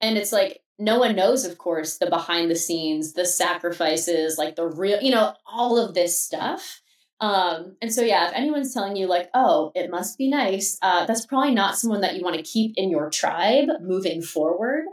[0.00, 4.54] And it's like no one knows, of course, the behind the scenes, the sacrifices, like
[4.56, 6.80] the real, you know, all of this stuff.
[7.20, 11.04] Um, and so, yeah, if anyone's telling you, like, oh, it must be nice, uh,
[11.04, 14.84] that's probably not someone that you want to keep in your tribe moving forward.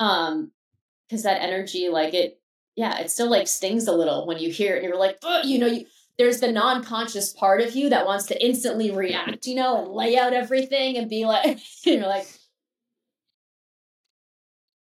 [0.00, 0.50] Um,
[1.08, 2.40] because that energy, like, it,
[2.76, 5.42] yeah, it still like stings a little when you hear it and you're like, oh,
[5.42, 5.86] you know, you,
[6.18, 10.18] there's the non-conscious part of you that wants to instantly react, you know, and lay
[10.18, 12.26] out everything and be like, you're like,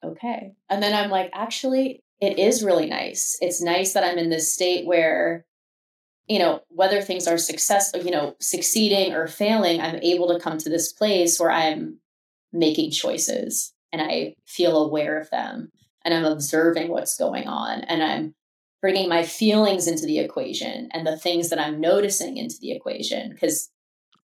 [0.03, 0.53] okay.
[0.69, 3.37] And then I'm like, actually, it is really nice.
[3.41, 5.45] It's nice that I'm in this state where,
[6.27, 10.57] you know, whether things are successful, you know, succeeding or failing, I'm able to come
[10.59, 11.99] to this place where I'm
[12.51, 15.71] making choices and I feel aware of them
[16.03, 18.35] and I'm observing what's going on and I'm
[18.81, 23.31] bringing my feelings into the equation and the things that I'm noticing into the equation.
[23.31, 23.69] Because,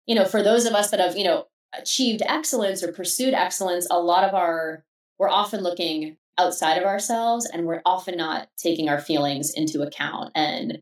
[0.06, 1.46] you know, for those of us that have, you know,
[1.78, 4.84] achieved excellence or pursued excellence, a lot of our
[5.18, 10.32] we're often looking outside of ourselves and we're often not taking our feelings into account.
[10.36, 10.82] And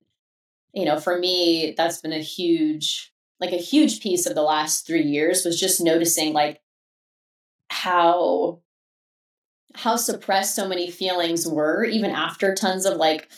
[0.74, 4.88] you know for me that's been a huge like a huge piece of the last
[4.88, 6.62] 3 years was just noticing like
[7.70, 8.62] how
[9.76, 13.30] how suppressed so many feelings were even after tons of like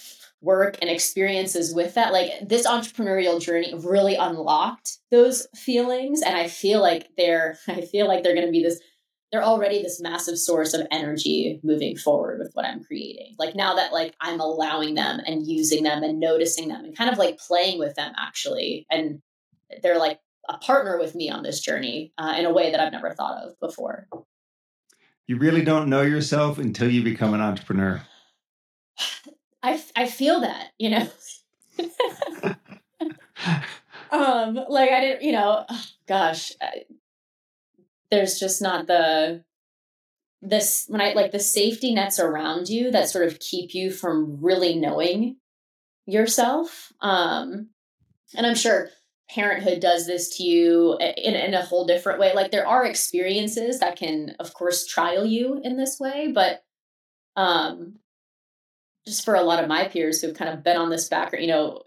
[0.41, 2.11] work and experiences with that.
[2.11, 8.07] Like this entrepreneurial journey really unlocked those feelings and i feel like they're i feel
[8.07, 8.79] like they're going to be this
[9.33, 13.33] they're already this massive source of energy moving forward with what I'm creating.
[13.39, 17.09] Like now that like I'm allowing them and using them and noticing them and kind
[17.09, 19.23] of like playing with them actually, and
[19.81, 22.91] they're like a partner with me on this journey uh, in a way that I've
[22.91, 24.07] never thought of before.
[25.25, 28.03] You really don't know yourself until you become an entrepreneur.
[29.63, 31.07] I I feel that you know.
[34.11, 36.51] um, like I didn't, you know, oh, gosh,
[38.13, 39.43] there's just not the
[40.41, 44.37] this when I like the safety nets around you that sort of keep you from
[44.41, 45.37] really knowing
[46.05, 46.91] yourself.
[47.01, 47.69] Um,
[48.35, 48.89] and I'm sure
[49.29, 52.33] parenthood does this to you in, in a whole different way.
[52.35, 56.63] Like there are experiences that can, of course, trial you in this way, but
[57.35, 57.99] um,
[59.07, 61.51] just for a lot of my peers who've kind of been on this background, you
[61.51, 61.83] know,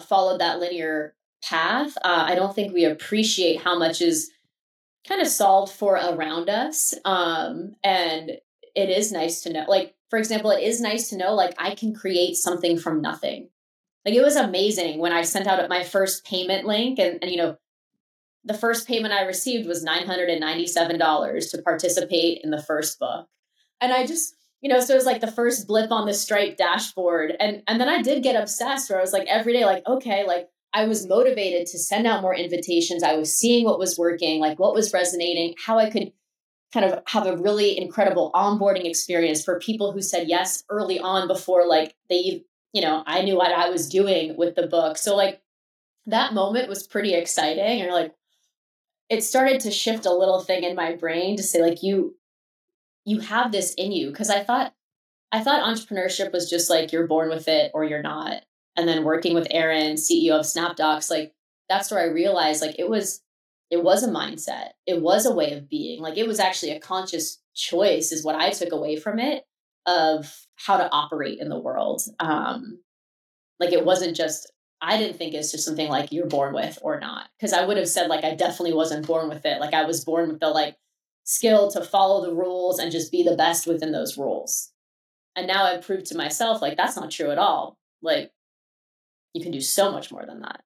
[0.00, 4.30] followed that linear path, uh, I don't think we appreciate how much is
[5.06, 6.94] kind of solved for around us.
[7.04, 8.32] Um, and
[8.74, 11.74] it is nice to know, like, for example, it is nice to know, like, I
[11.74, 13.48] can create something from nothing.
[14.04, 17.36] Like, it was amazing when I sent out my first payment link, and, and you
[17.36, 17.56] know,
[18.44, 23.26] the first payment I received was $997 to participate in the first book.
[23.80, 26.56] And I just, you know, so it was like the first blip on the Stripe
[26.56, 27.34] dashboard.
[27.40, 30.24] And and then I did get obsessed where I was like every day, like, okay,
[30.24, 33.02] like I was motivated to send out more invitations.
[33.02, 36.12] I was seeing what was working, like what was resonating, how I could
[36.70, 41.28] kind of have a really incredible onboarding experience for people who said yes early on
[41.28, 44.98] before like they you know i knew what i was doing with the book.
[44.98, 45.40] So like
[46.04, 48.12] that moment was pretty exciting and like
[49.08, 52.16] it started to shift a little thing in my brain to say like you
[53.06, 54.08] you have this in you.
[54.08, 54.74] Because i thought
[55.32, 58.42] i thought entrepreneurship was just like you're born with it or you're not
[58.76, 61.32] and then working with Aaron, CEO of SnapDocs, like
[61.68, 63.22] that's where I realized like it was
[63.70, 64.70] it was a mindset.
[64.86, 66.00] It was a way of being.
[66.00, 69.44] Like it was actually a conscious choice is what I took away from it
[69.86, 72.02] of how to operate in the world.
[72.20, 72.80] Um
[73.58, 77.00] like it wasn't just I didn't think it's just something like you're born with or
[77.00, 77.28] not.
[77.40, 79.60] Cause I would have said like I definitely wasn't born with it.
[79.60, 80.76] Like I was born with the like
[81.24, 84.70] skill to follow the rules and just be the best within those rules.
[85.34, 87.78] And now I've proved to myself like that's not true at all.
[88.02, 88.30] Like
[89.36, 90.62] you can do so much more than that.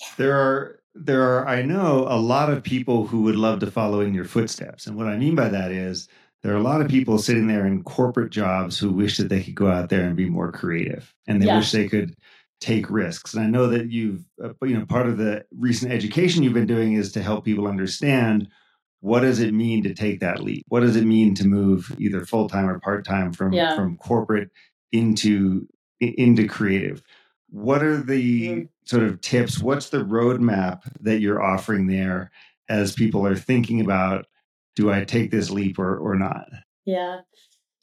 [0.00, 0.08] Yeah.
[0.16, 4.00] There are there are I know a lot of people who would love to follow
[4.00, 4.86] in your footsteps.
[4.86, 6.08] And what I mean by that is
[6.42, 9.42] there are a lot of people sitting there in corporate jobs who wish that they
[9.42, 11.58] could go out there and be more creative and they yeah.
[11.58, 12.16] wish they could
[12.60, 13.34] take risks.
[13.34, 16.66] And I know that you've uh, you know part of the recent education you've been
[16.66, 18.48] doing is to help people understand
[19.00, 20.64] what does it mean to take that leap?
[20.68, 23.74] What does it mean to move either full time or part time from yeah.
[23.76, 24.50] from corporate
[24.92, 25.66] into
[26.02, 27.02] into creative.
[27.50, 28.62] What are the mm-hmm.
[28.84, 29.58] sort of tips?
[29.58, 32.30] What's the roadmap that you're offering there
[32.68, 34.26] as people are thinking about
[34.74, 36.48] do I take this leap or, or not?
[36.84, 37.20] Yeah.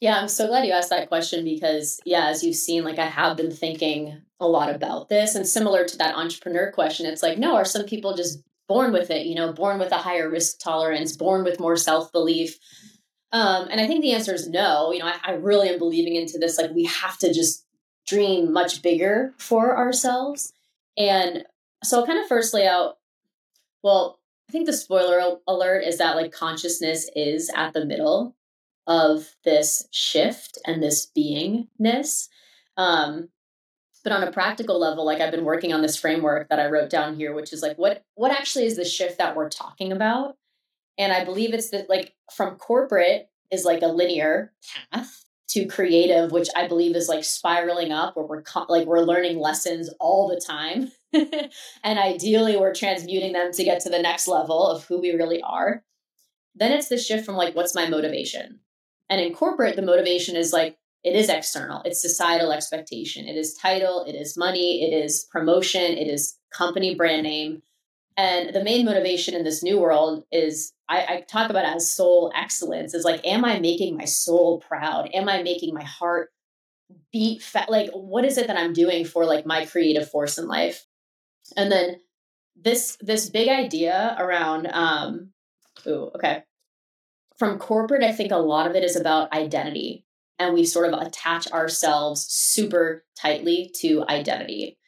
[0.00, 3.06] Yeah, I'm so glad you asked that question because, yeah, as you've seen, like I
[3.06, 5.34] have been thinking a lot about this.
[5.34, 9.10] And similar to that entrepreneur question, it's like, no, are some people just born with
[9.10, 12.58] it, you know, born with a higher risk tolerance, born with more self belief?
[13.32, 14.90] Um, and I think the answer is no.
[14.90, 16.56] You know, I, I really am believing into this.
[16.56, 17.66] Like, we have to just
[18.06, 20.52] dream much bigger for ourselves.
[20.96, 21.44] And
[21.84, 22.98] so I'll kind of first lay out,
[23.82, 28.36] well, I think the spoiler alert is that like consciousness is at the middle
[28.86, 32.28] of this shift and this beingness.
[32.76, 33.28] Um,
[34.02, 36.90] but on a practical level, like I've been working on this framework that I wrote
[36.90, 40.36] down here, which is like what what actually is the shift that we're talking about?
[40.98, 44.52] And I believe it's that like from corporate is like a linear
[44.92, 49.02] path to creative which i believe is like spiraling up where we're co- like we're
[49.02, 50.90] learning lessons all the time.
[51.82, 55.42] And ideally we're transmuting them to get to the next level of who we really
[55.42, 55.82] are.
[56.54, 58.60] Then it's the shift from like what's my motivation?
[59.08, 61.82] And in corporate the motivation is like it is external.
[61.84, 63.26] It's societal expectation.
[63.26, 64.04] It is title.
[64.06, 64.84] It is money.
[64.84, 65.82] It is promotion.
[65.82, 67.62] It is company brand name
[68.16, 71.94] and the main motivation in this new world is I, I, talk about it as
[71.94, 75.08] soul excellence is like, am I making my soul proud?
[75.14, 76.30] Am I making my heart
[77.12, 77.70] beat fat?
[77.70, 80.84] Like, what is it that I'm doing for like my creative force in life?
[81.56, 82.00] And then
[82.60, 85.30] this this big idea around um
[85.86, 86.42] ooh, okay.
[87.38, 90.04] From corporate, I think a lot of it is about identity.
[90.38, 94.78] And we sort of attach ourselves super tightly to identity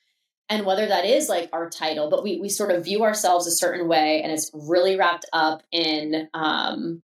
[0.49, 3.51] and whether that is like our title but we we sort of view ourselves a
[3.51, 7.03] certain way and it's really wrapped up in um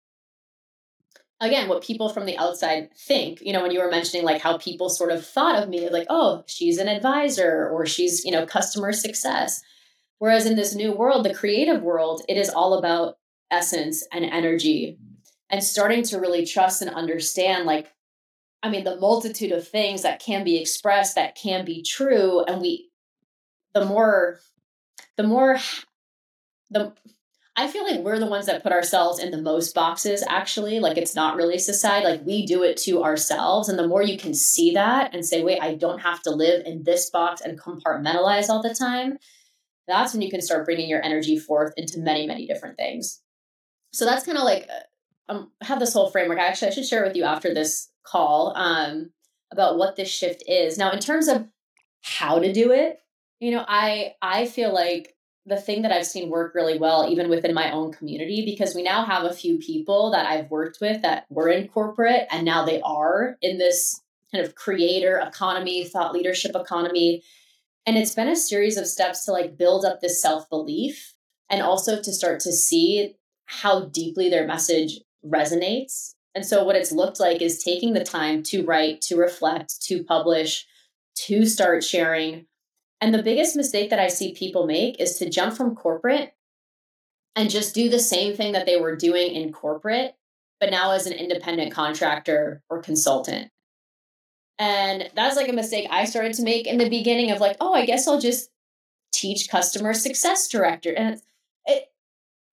[1.42, 3.40] again what people from the outside think.
[3.42, 6.06] You know when you were mentioning like how people sort of thought of me like
[6.08, 9.60] oh she's an advisor or she's you know customer success.
[10.18, 13.18] Whereas in this new world the creative world it is all about
[13.50, 14.98] essence and energy
[15.50, 17.92] and starting to really trust and understand like
[18.62, 22.62] i mean the multitude of things that can be expressed that can be true and
[22.62, 22.88] we
[23.74, 24.38] the more
[25.16, 25.58] the more
[26.70, 26.92] the
[27.54, 30.80] I feel like we're the ones that put ourselves in the most boxes, actually.
[30.80, 32.06] Like it's not really society.
[32.06, 33.68] Like we do it to ourselves.
[33.68, 36.64] And the more you can see that and say, wait, I don't have to live
[36.64, 39.18] in this box and compartmentalize all the time,
[39.86, 43.20] that's when you can start bringing your energy forth into many, many different things.
[43.92, 46.38] So that's kind of like, uh, um, have this whole framework.
[46.38, 49.10] Actually, I should share with you after this call um,
[49.50, 50.78] about what this shift is.
[50.78, 51.46] Now, in terms of
[52.00, 52.98] how to do it,
[53.42, 55.16] you know, I I feel like
[55.46, 58.84] the thing that I've seen work really well, even within my own community, because we
[58.84, 62.64] now have a few people that I've worked with that were in corporate and now
[62.64, 67.24] they are in this kind of creator economy, thought leadership economy.
[67.84, 71.14] And it's been a series of steps to like build up this self belief
[71.50, 73.16] and also to start to see
[73.46, 76.14] how deeply their message resonates.
[76.36, 80.04] And so, what it's looked like is taking the time to write, to reflect, to
[80.04, 80.64] publish,
[81.26, 82.46] to start sharing
[83.02, 86.34] and the biggest mistake that I see people make is to jump from corporate
[87.34, 90.14] and just do the same thing that they were doing in corporate,
[90.60, 93.50] but now as an independent contractor or consultant.
[94.56, 97.74] And that's like a mistake I started to make in the beginning of like, oh,
[97.74, 98.50] I guess I'll just
[99.10, 100.94] teach customer success director.
[100.94, 101.20] And
[101.66, 101.90] it,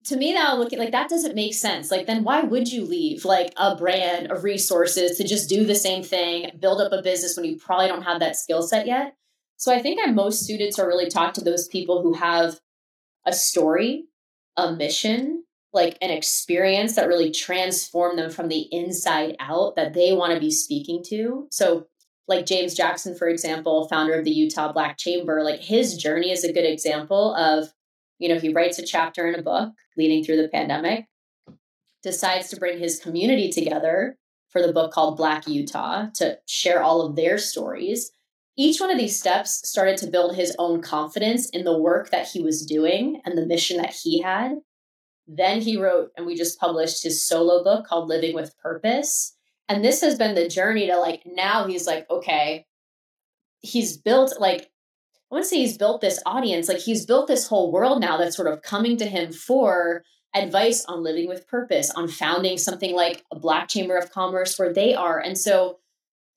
[0.06, 1.91] to me now looking like that doesn't make sense.
[1.91, 5.76] Like then why would you leave like a brand of resources to just do the
[5.76, 9.16] same thing, build up a business when you probably don't have that skill set yet?
[9.60, 12.62] So I think I'm most suited to really talk to those people who have
[13.26, 14.05] a story,
[14.55, 15.43] a mission,
[15.74, 20.39] like an experience that really transformed them from the inside out that they want to
[20.39, 21.47] be speaking to.
[21.51, 21.88] So
[22.26, 26.45] like James Jackson, for example, founder of the Utah Black Chamber, like his journey is
[26.45, 27.74] a good example of,
[28.18, 31.05] you know, he writes a chapter in a book leading through the pandemic,
[32.01, 37.01] decides to bring his community together for the book called Black Utah to share all
[37.01, 38.12] of their stories
[38.60, 42.28] each one of these steps started to build his own confidence in the work that
[42.28, 44.57] he was doing and the mission that he had.
[45.26, 49.34] Then he wrote, and we just published his solo book called Living with Purpose.
[49.70, 52.66] And this has been the journey to like now he's like, okay,
[53.62, 54.64] he's built like,
[55.32, 58.18] I want to say he's built this audience, like he's built this whole world now
[58.18, 60.03] that's sort of coming to him for
[60.36, 64.74] advice on living with purpose, on founding something like a Black Chamber of Commerce where
[64.74, 65.18] they are.
[65.18, 65.78] And so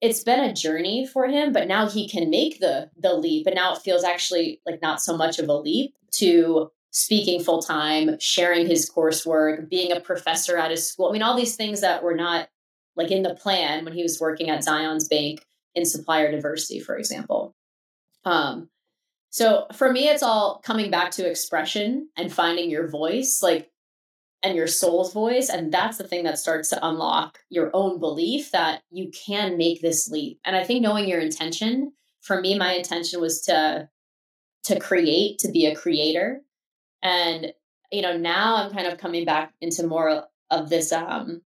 [0.02, 3.54] it's been a journey for him but now he can make the the leap and
[3.54, 8.18] now it feels actually like not so much of a leap to speaking full time
[8.20, 11.08] sharing his coursework being a professor at his school.
[11.08, 12.48] I mean all these things that were not
[12.94, 15.44] like in the plan when he was working at Zions Bank
[15.74, 17.56] in supplier diversity for example.
[18.24, 18.68] Um
[19.30, 23.40] so for me it's all coming back to expression and finding your voice.
[23.42, 23.71] Like
[24.42, 25.48] and your soul's voice.
[25.48, 29.80] And that's the thing that starts to unlock your own belief that you can make
[29.80, 30.40] this leap.
[30.44, 33.88] And I think knowing your intention, for me, my intention was to
[34.64, 36.40] to create, to be a creator.
[37.02, 37.52] And,
[37.90, 41.42] you know, now I'm kind of coming back into more of this um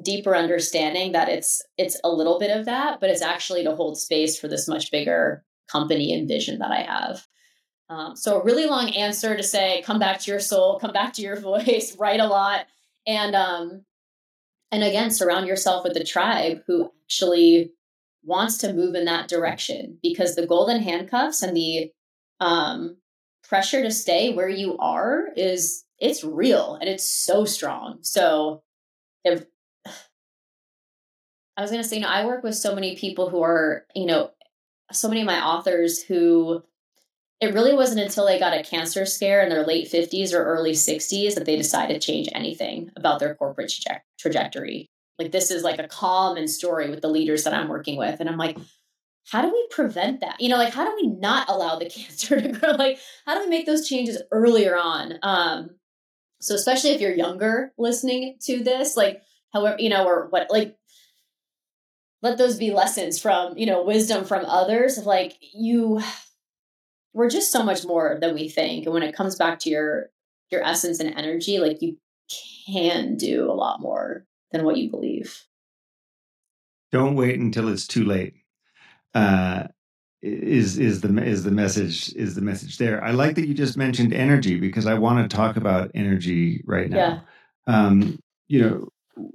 [0.00, 3.98] deeper understanding that it's it's a little bit of that, but it's actually to hold
[3.98, 7.26] space for this much bigger company and vision that I have.
[7.88, 11.12] Um, so a really long answer to say, come back to your soul, come back
[11.14, 12.66] to your voice, write a lot,
[13.06, 13.84] and um,
[14.70, 17.72] and again, surround yourself with a tribe who actually
[18.24, 21.90] wants to move in that direction because the golden handcuffs and the
[22.40, 22.96] um,
[23.46, 27.98] pressure to stay where you are is it's real and it's so strong.
[28.00, 28.62] So
[29.24, 29.44] if
[31.56, 33.84] I was going to say, you know, I work with so many people who are,
[33.94, 34.30] you know,
[34.90, 36.62] so many of my authors who
[37.42, 40.74] it really wasn't until they got a cancer scare in their late 50s or early
[40.74, 44.88] 60s that they decided to change anything about their corporate traje- trajectory.
[45.18, 48.20] Like, this is like a common story with the leaders that I'm working with.
[48.20, 48.56] And I'm like,
[49.28, 50.40] how do we prevent that?
[50.40, 52.70] You know, like, how do we not allow the cancer to grow?
[52.70, 55.14] Like, how do we make those changes earlier on?
[55.24, 55.70] Um,
[56.40, 59.20] so, especially if you're younger listening to this, like,
[59.52, 60.76] however, you know, or what, like,
[62.22, 66.00] let those be lessons from, you know, wisdom from others of like, you
[67.12, 68.84] we're just so much more than we think.
[68.84, 70.10] And when it comes back to your
[70.50, 71.96] your essence and energy, like you
[72.66, 75.44] can do a lot more than what you believe.
[76.90, 78.34] Don't wait until it's too late.
[79.14, 79.64] Uh,
[80.20, 83.02] is is the is the message is the message there?
[83.02, 86.88] I like that you just mentioned energy because I want to talk about energy right
[86.88, 86.96] now.
[86.96, 87.20] Yeah.
[87.66, 89.32] Um, you know,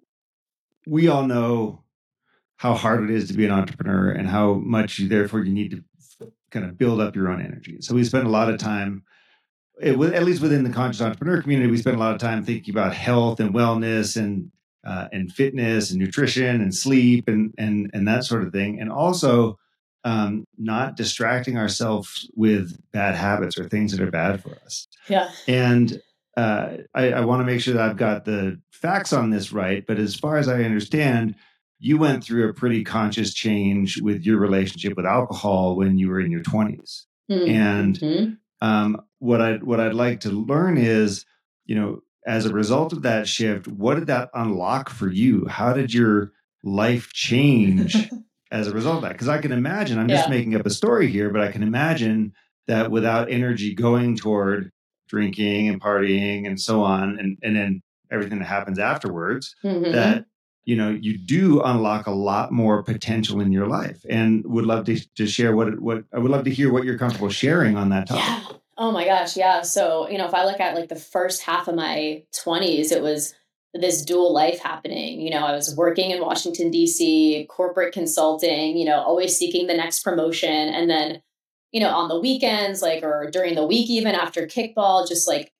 [0.85, 1.83] we all know
[2.57, 5.71] how hard it is to be an entrepreneur and how much you, therefore you need
[5.71, 5.83] to
[6.51, 7.77] kind of build up your own energy.
[7.81, 9.03] So we spend a lot of time,
[9.81, 12.73] it, at least within the conscious entrepreneur community, we spend a lot of time thinking
[12.73, 14.51] about health and wellness and
[14.85, 18.91] uh, and fitness and nutrition and sleep and and and that sort of thing, and
[18.91, 19.57] also
[20.03, 24.87] um, not distracting ourselves with bad habits or things that are bad for us.
[25.09, 25.29] Yeah.
[25.47, 26.01] And
[26.37, 29.85] uh, I, I want to make sure that I've got the facts on this right.
[29.85, 31.35] But as far as I understand,
[31.79, 36.19] you went through a pretty conscious change with your relationship with alcohol when you were
[36.19, 37.03] in your 20s.
[37.29, 37.49] Mm-hmm.
[37.49, 41.25] And um, what I what I'd like to learn is,
[41.65, 45.45] you know, as a result of that shift, what did that unlock for you?
[45.47, 48.09] How did your life change
[48.51, 49.13] as a result of that?
[49.13, 50.17] Because I can imagine, I'm yeah.
[50.17, 52.33] just making up a story here, but I can imagine
[52.67, 54.71] that without energy going toward
[55.07, 59.93] drinking and partying and so on, and, and then everything that happens afterwards, mm-hmm.
[59.93, 60.25] that
[60.67, 64.05] you know you do unlock a lot more potential in your life.
[64.09, 66.97] And would love to, to share what what i would love to hear what you're
[66.97, 68.25] comfortable sharing on that topic.
[68.25, 68.57] Yeah.
[68.77, 69.37] oh my gosh.
[69.37, 69.61] Yeah.
[69.61, 73.01] So you know if i look at like the first half of my 20s it
[73.01, 73.33] was
[73.73, 75.21] this dual life happening.
[75.21, 79.73] You know i was working in washington d.c corporate consulting you know always seeking the
[79.73, 80.49] next promotion.
[80.49, 81.21] And then
[81.71, 85.53] you know on the weekends like or during the week even after kickball just like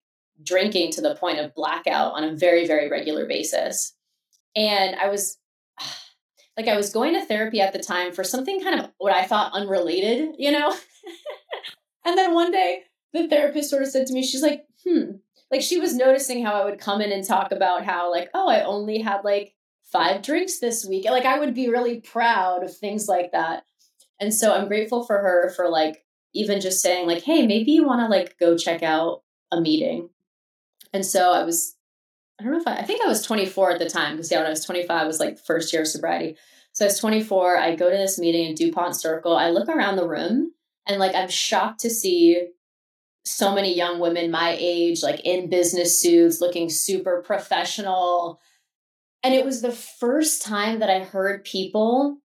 [0.44, 3.94] drinking to the point of blackout on a very very regular basis
[4.58, 5.38] and I was
[6.58, 9.24] like, I was going to therapy at the time for something kind of what I
[9.24, 10.74] thought unrelated, you know?
[12.06, 12.82] and then one day
[13.14, 15.12] the therapist sort of said to me, she's like, hmm,
[15.52, 18.50] like she was noticing how I would come in and talk about how, like, oh,
[18.50, 19.54] I only had like
[19.84, 21.06] five drinks this week.
[21.06, 23.64] Like, I would be really proud of things like that.
[24.20, 26.04] And so I'm grateful for her for like
[26.34, 30.10] even just saying, like, hey, maybe you want to like go check out a meeting.
[30.92, 31.77] And so I was
[32.40, 34.38] I don't know if I, I think I was 24 at the time because yeah,
[34.38, 36.38] when I was 25 I was like first year of sobriety.
[36.74, 37.58] So I was 24.
[37.58, 39.36] I go to this meeting in DuPont Circle.
[39.36, 40.54] I look around the room
[40.86, 42.50] and like I'm shocked to see
[43.26, 48.40] so many young women my age, like in business suits, looking super professional.
[49.24, 52.20] And it was the first time that I heard people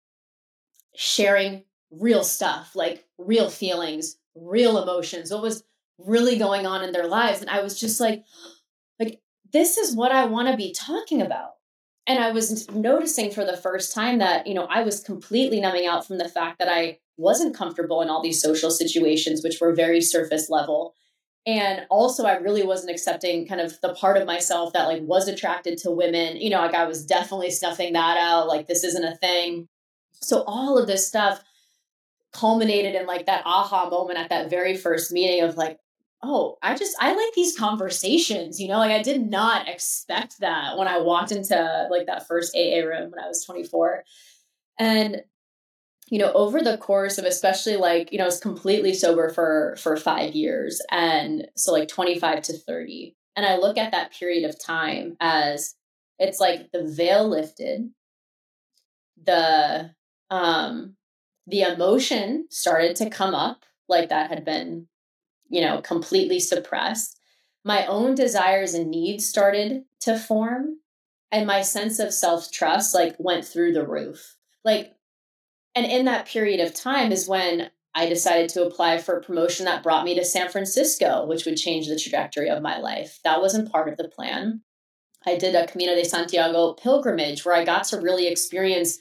[0.95, 5.64] sharing real stuff, like real feelings, real emotions, what was
[5.97, 7.41] really going on in their lives.
[7.41, 8.26] And I was just like,
[8.99, 9.22] like
[9.52, 11.52] this is what I want to be talking about.
[12.08, 15.86] And I was noticing for the first time that, you know, I was completely numbing
[15.86, 19.74] out from the fact that I wasn't comfortable in all these social situations, which were
[19.76, 20.95] very surface level.
[21.45, 25.28] And also, I really wasn't accepting kind of the part of myself that like was
[25.28, 26.38] attracted to women.
[26.38, 28.47] You know, like I was definitely snuffing that out.
[28.47, 29.68] Like, this isn't a thing.
[30.14, 31.43] So, all of this stuff
[32.34, 35.78] culminated in like that aha moment at that very first meeting of like,
[36.22, 40.78] oh, I just I like these conversations, you know, like I did not expect that
[40.78, 44.04] when I walked into like that first AA room when I was 24.
[44.78, 45.22] And
[46.10, 49.76] you know, over the course of especially like, you know, I was completely sober for
[49.80, 53.16] for 5 years and so like 25 to 30.
[53.36, 55.76] And I look at that period of time as
[56.18, 57.92] it's like the veil lifted.
[59.24, 59.92] The
[60.30, 60.96] um
[61.48, 64.88] the emotion started to come up like that had been
[65.50, 67.20] you know, completely suppressed,
[67.66, 70.78] my own desires and needs started to form
[71.32, 74.38] and my sense of self-trust like went through the roof.
[74.64, 74.95] Like
[75.76, 79.66] and in that period of time is when I decided to apply for a promotion
[79.66, 83.20] that brought me to San Francisco, which would change the trajectory of my life.
[83.24, 84.62] That wasn't part of the plan.
[85.26, 89.00] I did a Camino de Santiago pilgrimage where I got to really experience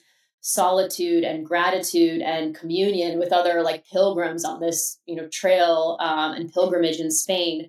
[0.48, 6.32] solitude and gratitude and communion with other like pilgrims on this you know trail um,
[6.32, 7.68] and pilgrimage in spain.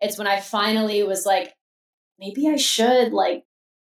[0.00, 1.54] It's when i finally was like
[2.20, 3.42] maybe i should like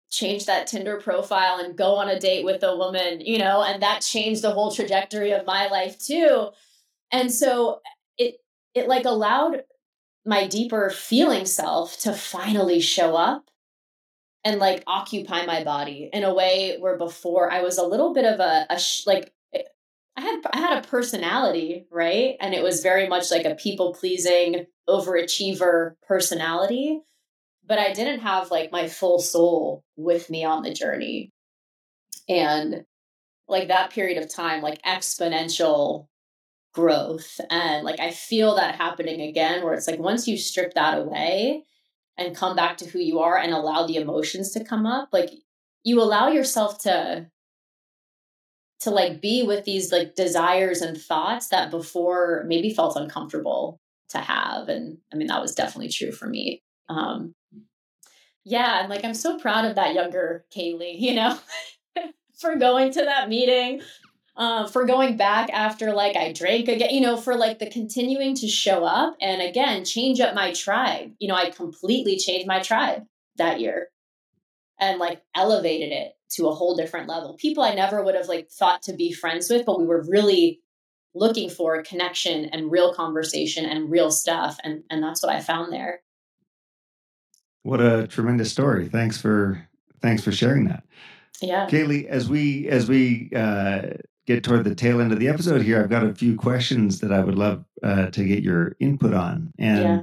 [0.10, 3.84] change that tinder profile and go on a date with a woman you know and
[3.84, 6.50] that changed the whole trajectory of my life too.
[7.12, 7.82] And so
[8.18, 8.38] it
[8.74, 9.62] it like allowed
[10.26, 13.51] my deeper feeling self to finally show up
[14.44, 18.26] and like occupy my body in a way where before I was a little bit
[18.26, 19.62] of a, a sh- like eh,
[20.18, 22.36] I had I had a personality, right?
[22.40, 27.02] And it was very much like a people pleasing overachiever personality,
[27.66, 31.32] but I didn't have like my full soul with me on the journey.
[32.28, 32.86] And
[33.48, 36.08] like that period of time, like exponential
[36.74, 37.40] growth.
[37.50, 41.66] And like I feel that happening again, where it's like once you strip that away,
[42.18, 45.32] and come back to who you are and allow the emotions to come up like
[45.84, 47.28] you allow yourself to
[48.80, 54.18] to like be with these like desires and thoughts that before maybe felt uncomfortable to
[54.18, 56.62] have and i mean that was definitely true for me.
[56.90, 57.34] Um
[58.44, 61.38] yeah and like i'm so proud of that younger Kayleigh you know
[62.40, 63.82] for going to that meeting
[64.42, 68.34] uh, for going back after like I drank again, you know, for like the continuing
[68.38, 71.12] to show up and again change up my tribe.
[71.20, 73.04] You know, I completely changed my tribe
[73.36, 73.90] that year
[74.80, 77.36] and like elevated it to a whole different level.
[77.40, 80.60] People I never would have like thought to be friends with, but we were really
[81.14, 85.40] looking for a connection and real conversation and real stuff and and that's what I
[85.40, 86.02] found there.
[87.62, 88.90] What a tremendous story.
[88.90, 89.68] Thanks for
[90.02, 90.84] thanks for sharing that.
[91.44, 91.68] Yeah.
[91.68, 93.82] Kayleigh, as we as we uh,
[94.28, 97.12] get toward the tail end of the episode here, I've got a few questions that
[97.12, 99.52] I would love uh, to get your input on.
[99.58, 100.02] And Yeah.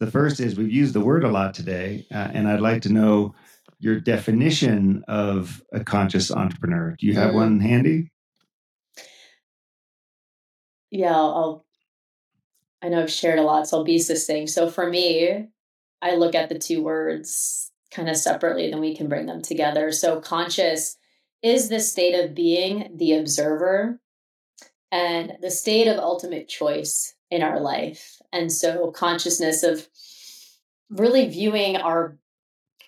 [0.00, 2.92] the first is we've used the word a lot today, uh, and I'd like to
[2.92, 3.34] know
[3.80, 6.94] your definition of a conscious entrepreneur.
[6.98, 7.34] Do you have Mm.
[7.34, 8.10] one handy?
[10.90, 11.64] Yeah, I'll, I'll
[12.80, 14.50] I know I've shared a lot, so I'll be succinct.
[14.50, 15.48] So for me,
[16.00, 19.90] I look at the two words kind of separately, then we can bring them together.
[19.90, 20.96] So conscious
[21.42, 24.00] is the state of being the observer
[24.90, 28.20] and the state of ultimate choice in our life.
[28.32, 29.88] And so consciousness of
[30.90, 32.18] really viewing our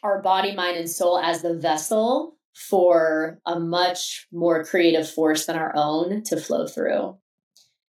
[0.02, 5.56] our body, mind, and soul as the vessel for a much more creative force than
[5.56, 7.16] our own to flow through.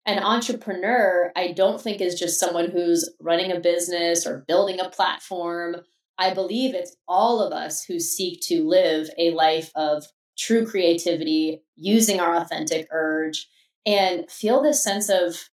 [0.05, 4.89] An entrepreneur, I don't think is just someone who's running a business or building a
[4.89, 5.78] platform.
[6.18, 10.05] I believe it's all of us who seek to live a life of
[10.38, 13.47] true creativity, using our authentic urge,
[13.86, 15.49] and feel this sense of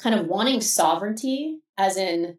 [0.00, 2.38] kind of wanting sovereignty, as in,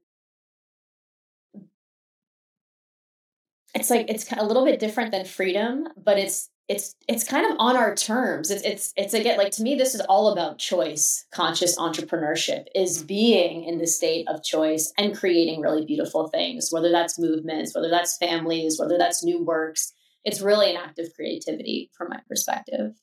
[3.74, 7.58] it's like it's a little bit different than freedom, but it's it's it's kind of
[7.60, 8.50] on our terms.
[8.50, 11.26] It's it's it's again like to me this is all about choice.
[11.32, 16.92] Conscious entrepreneurship is being in the state of choice and creating really beautiful things, whether
[16.92, 19.94] that's movements, whether that's families, whether that's new works.
[20.26, 22.94] It's really an act of creativity from my perspective.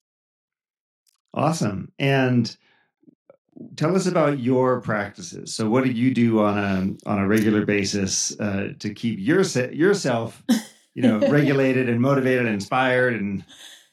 [1.34, 1.92] Awesome.
[1.98, 2.54] And
[3.76, 5.54] tell us about your practices.
[5.54, 9.42] So, what do you do on a on a regular basis uh, to keep your,
[9.42, 10.42] yourself,
[10.94, 13.44] you know, regulated and motivated, and inspired, and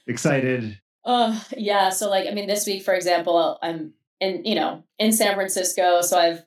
[0.07, 0.79] excited?
[1.05, 1.89] Uh, yeah.
[1.89, 6.01] So, like, I mean, this week, for example, I'm in, you know, in San Francisco.
[6.01, 6.43] So I've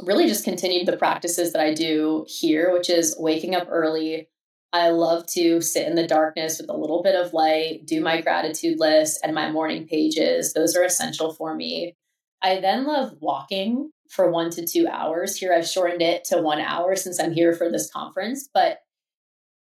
[0.00, 4.28] really just continued the practices that I do here, which is waking up early.
[4.72, 8.20] I love to sit in the darkness with a little bit of light, do my
[8.20, 10.52] gratitude list and my morning pages.
[10.52, 11.96] Those are essential for me.
[12.42, 15.36] I then love walking for one to two hours.
[15.36, 18.48] Here, I've shortened it to one hour since I'm here for this conference.
[18.52, 18.80] But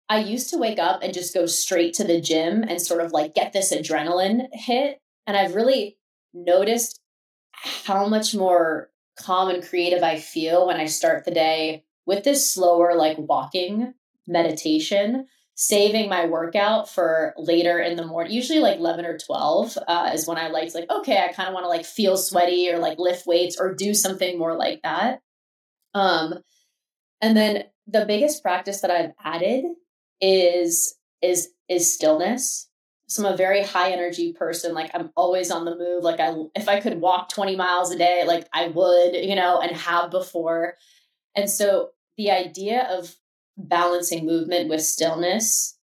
[0.09, 3.11] I used to wake up and just go straight to the gym and sort of
[3.11, 4.99] like get this adrenaline hit.
[5.27, 5.97] And I've really
[6.33, 6.99] noticed
[7.53, 12.51] how much more calm and creative I feel when I start the day with this
[12.51, 13.93] slower, like walking
[14.27, 18.33] meditation, saving my workout for later in the morning.
[18.33, 21.53] Usually, like 11 or 12 uh, is when I like, like, okay, I kind of
[21.53, 25.21] want to like feel sweaty or like lift weights or do something more like that.
[25.93, 26.35] Um,
[27.21, 29.65] and then the biggest practice that I've added
[30.21, 32.69] is is is stillness
[33.07, 34.73] so I'm a very high energy person.
[34.73, 36.03] Like I'm always on the move.
[36.03, 39.61] Like I, if I could walk 20 miles a day, like I would, you know,
[39.61, 40.75] and have before.
[41.35, 43.15] And so the idea of
[43.57, 45.77] balancing movement with stillness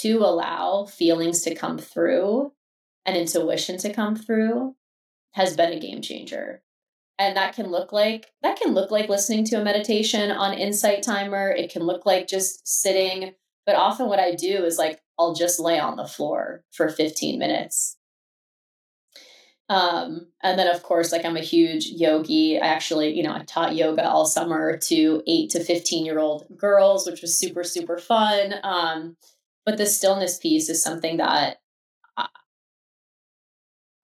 [0.00, 2.52] to allow feelings to come through
[3.04, 4.74] and intuition to come through
[5.32, 6.62] has been a game changer.
[7.18, 11.02] And that can look like that can look like listening to a meditation on Insight
[11.02, 11.50] Timer.
[11.50, 13.34] It can look like just sitting
[13.66, 17.38] but often what I do is like I'll just lay on the floor for 15
[17.38, 17.96] minutes.
[19.68, 22.60] Um, and then of course, like I'm a huge yogi.
[22.60, 26.46] I actually, you know, I taught yoga all summer to eight to 15 year old
[26.56, 28.54] girls, which was super, super fun.
[28.62, 29.16] Um,
[29.64, 31.60] but the stillness piece is something that
[32.16, 32.28] I,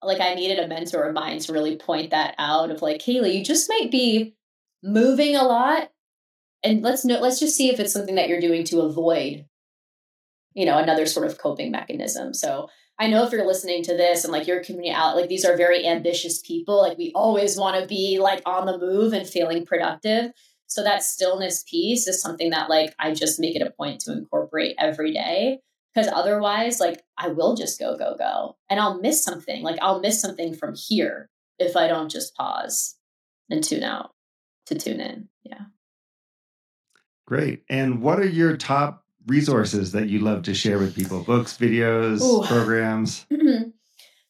[0.03, 3.35] like I needed a mentor of mine to really point that out of like, Kayleigh,
[3.35, 4.35] you just might be
[4.83, 5.91] moving a lot.
[6.65, 9.47] And let's know, let's just see if it's something that you're doing to avoid
[10.55, 12.69] you know another sort of coping mechanism so
[13.03, 15.57] i know if you're listening to this and like your community out like these are
[15.57, 19.67] very ambitious people like we always want to be like on the move and feeling
[19.67, 20.33] productive.
[20.67, 24.13] So that stillness piece is something that like i just make it a point to
[24.13, 25.59] incorporate every day.
[25.95, 28.57] Because otherwise like i will just go go go.
[28.71, 29.63] And i'll miss something.
[29.63, 31.29] Like i'll miss something from here
[31.59, 32.97] if i don't just pause
[33.51, 34.13] and tune out
[34.67, 35.29] to tune in.
[35.43, 35.65] Yeah.
[37.27, 37.65] Great.
[37.69, 42.21] And what are your top resources that you love to share with people books videos
[42.23, 42.47] Ooh.
[42.47, 43.27] programs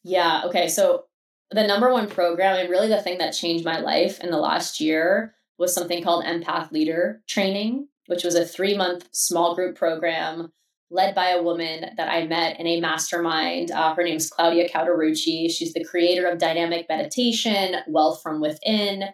[0.02, 1.04] yeah okay so
[1.50, 4.80] the number one program and really the thing that changed my life in the last
[4.80, 10.52] year was something called empath leader training which was a three month small group program
[10.90, 14.68] led by a woman that i met in a mastermind uh, her name is claudia
[14.68, 15.50] Cauterucci.
[15.50, 19.04] she's the creator of dynamic meditation wealth from within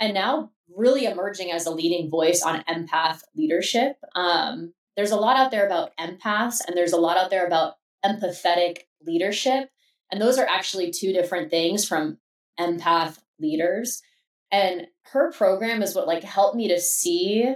[0.00, 5.36] and now really emerging as a leading voice on empath leadership um, there's a lot
[5.36, 7.74] out there about empaths and there's a lot out there about
[8.04, 9.70] empathetic leadership.
[10.10, 12.18] And those are actually two different things from
[12.58, 14.02] empath leaders.
[14.50, 17.54] And her program is what like helped me to see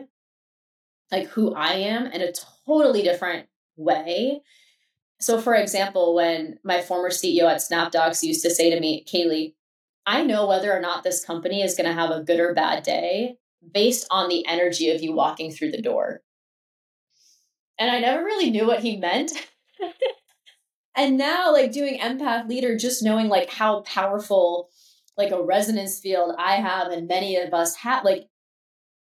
[1.11, 2.33] like who I am in a
[2.65, 4.43] totally different way.
[5.21, 9.55] So, for example, when my former CEO at SnapDocs used to say to me, Kayleigh,
[10.07, 12.85] I know whether or not this company is going to have a good or bad
[12.85, 13.39] day
[13.69, 16.23] based on the energy of you walking through the door.
[17.83, 19.33] And I never really knew what he meant.
[20.97, 24.69] and now, like doing Empath Leader, just knowing like how powerful
[25.19, 28.29] like a resonance field I have and many of us have, like,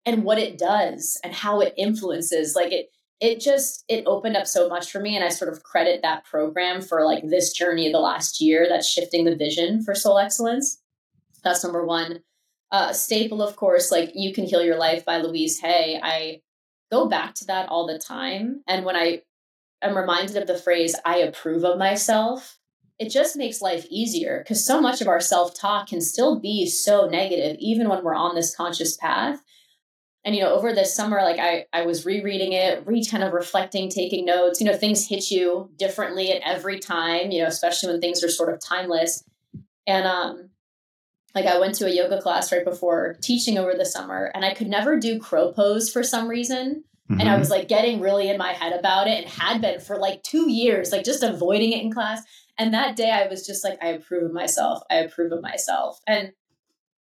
[0.06, 4.48] and what it does and how it influences, like it it just it opened up
[4.48, 7.86] so much for me and i sort of credit that program for like this journey
[7.86, 10.82] of the last year that's shifting the vision for soul excellence.
[11.44, 12.24] That's number one.
[12.72, 16.00] Uh, staple of course like you can heal your life by louise hay.
[16.02, 16.42] I
[16.92, 18.62] go back to that all the time.
[18.68, 19.22] And when i
[19.82, 22.60] am reminded of the phrase i approve of myself
[23.02, 27.08] it just makes life easier because so much of our self-talk can still be so
[27.08, 29.42] negative even when we're on this conscious path.
[30.24, 33.34] And you know over this summer like i i was rereading it re kind of
[33.34, 34.62] reflecting taking notes.
[34.62, 38.30] You know things hit you differently at every time you know especially when things are
[38.30, 39.24] sort of timeless.
[39.88, 40.51] And um
[41.36, 44.54] like i went to a yoga class right before teaching over the summer and i
[44.54, 47.20] could never do crow pose for some reason mm-hmm.
[47.20, 47.40] and i mm-hmm.
[47.40, 50.50] was like getting really in my head about it and had been for like two
[50.50, 52.22] years like just avoiding it in class
[52.58, 56.00] and that day i was just like i approve of myself i approve of myself
[56.08, 56.32] and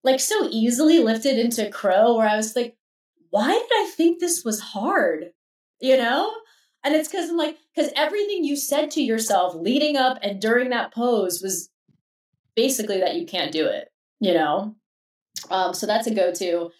[0.04, 2.78] like so easily lifted into crow where i was like
[3.30, 5.32] why did I think this was hard?
[5.80, 6.32] You know?
[6.84, 10.70] And it's because I'm like, because everything you said to yourself leading up and during
[10.70, 11.70] that pose was
[12.54, 13.88] basically that you can't do it,
[14.20, 14.74] you know?
[15.50, 16.70] Um, so that's a go to.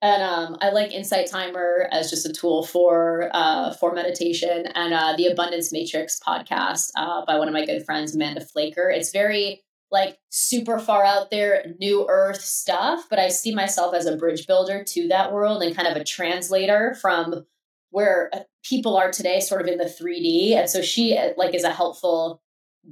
[0.00, 4.94] And um, I like Insight Timer as just a tool for uh, for meditation and
[4.94, 8.90] uh, the Abundance Matrix podcast uh, by one of my good friends, Amanda Flaker.
[8.90, 14.06] It's very like super far out there new earth stuff but i see myself as
[14.06, 17.46] a bridge builder to that world and kind of a translator from
[17.90, 21.54] where uh, people are today sort of in the 3d and so she uh, like
[21.54, 22.42] is a helpful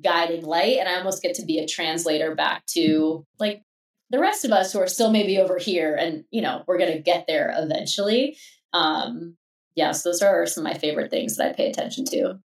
[0.03, 3.63] guiding light and i almost get to be a translator back to like
[4.11, 6.93] the rest of us who are still maybe over here and you know we're going
[6.93, 8.37] to get there eventually
[8.73, 9.37] um
[9.75, 12.39] yes those are some of my favorite things that i pay attention to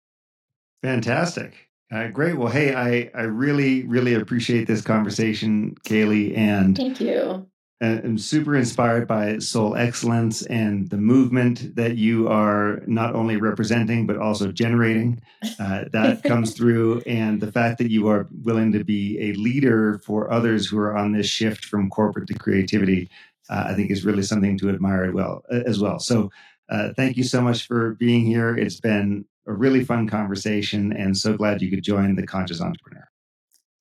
[0.83, 2.37] fantastic uh, great.
[2.37, 6.37] Well, hey, I, I really, really appreciate this conversation, Kayleigh.
[6.37, 7.47] And thank you.
[7.81, 14.05] I'm super inspired by Soul Excellence and the movement that you are not only representing,
[14.05, 15.23] but also generating.
[15.61, 17.03] Uh, that comes through.
[17.03, 20.97] And the fact that you are willing to be a leader for others who are
[20.97, 23.09] on this shift from corporate to creativity,
[23.49, 26.01] uh, I think is really something to admire well, as well.
[26.01, 26.31] So,
[26.71, 28.57] uh, thank you so much for being here.
[28.57, 33.09] It's been a really fun conversation and so glad you could join the Conscious Entrepreneur.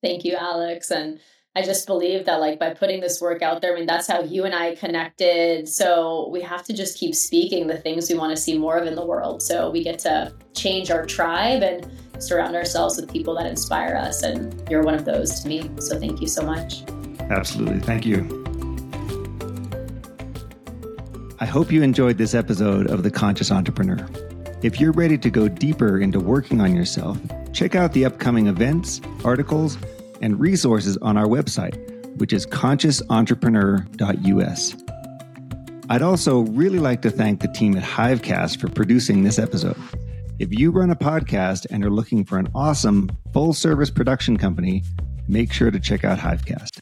[0.04, 0.92] Thank you, Alex.
[0.92, 1.20] And
[1.58, 4.22] I just believe that, like, by putting this work out there, I mean, that's how
[4.22, 5.68] you and I connected.
[5.68, 8.86] So we have to just keep speaking the things we want to see more of
[8.86, 9.42] in the world.
[9.42, 14.22] So we get to change our tribe and surround ourselves with people that inspire us.
[14.22, 15.72] And you're one of those to me.
[15.80, 16.84] So thank you so much.
[17.32, 17.80] Absolutely.
[17.80, 18.20] Thank you.
[21.40, 24.08] I hope you enjoyed this episode of The Conscious Entrepreneur.
[24.62, 27.18] If you're ready to go deeper into working on yourself,
[27.52, 29.80] check out the upcoming events, articles,
[30.22, 31.76] and resources on our website,
[32.18, 34.76] which is consciousentrepreneur.us.
[35.90, 39.78] I'd also really like to thank the team at Hivecast for producing this episode.
[40.38, 44.84] If you run a podcast and are looking for an awesome full service production company,
[45.28, 46.82] make sure to check out Hivecast.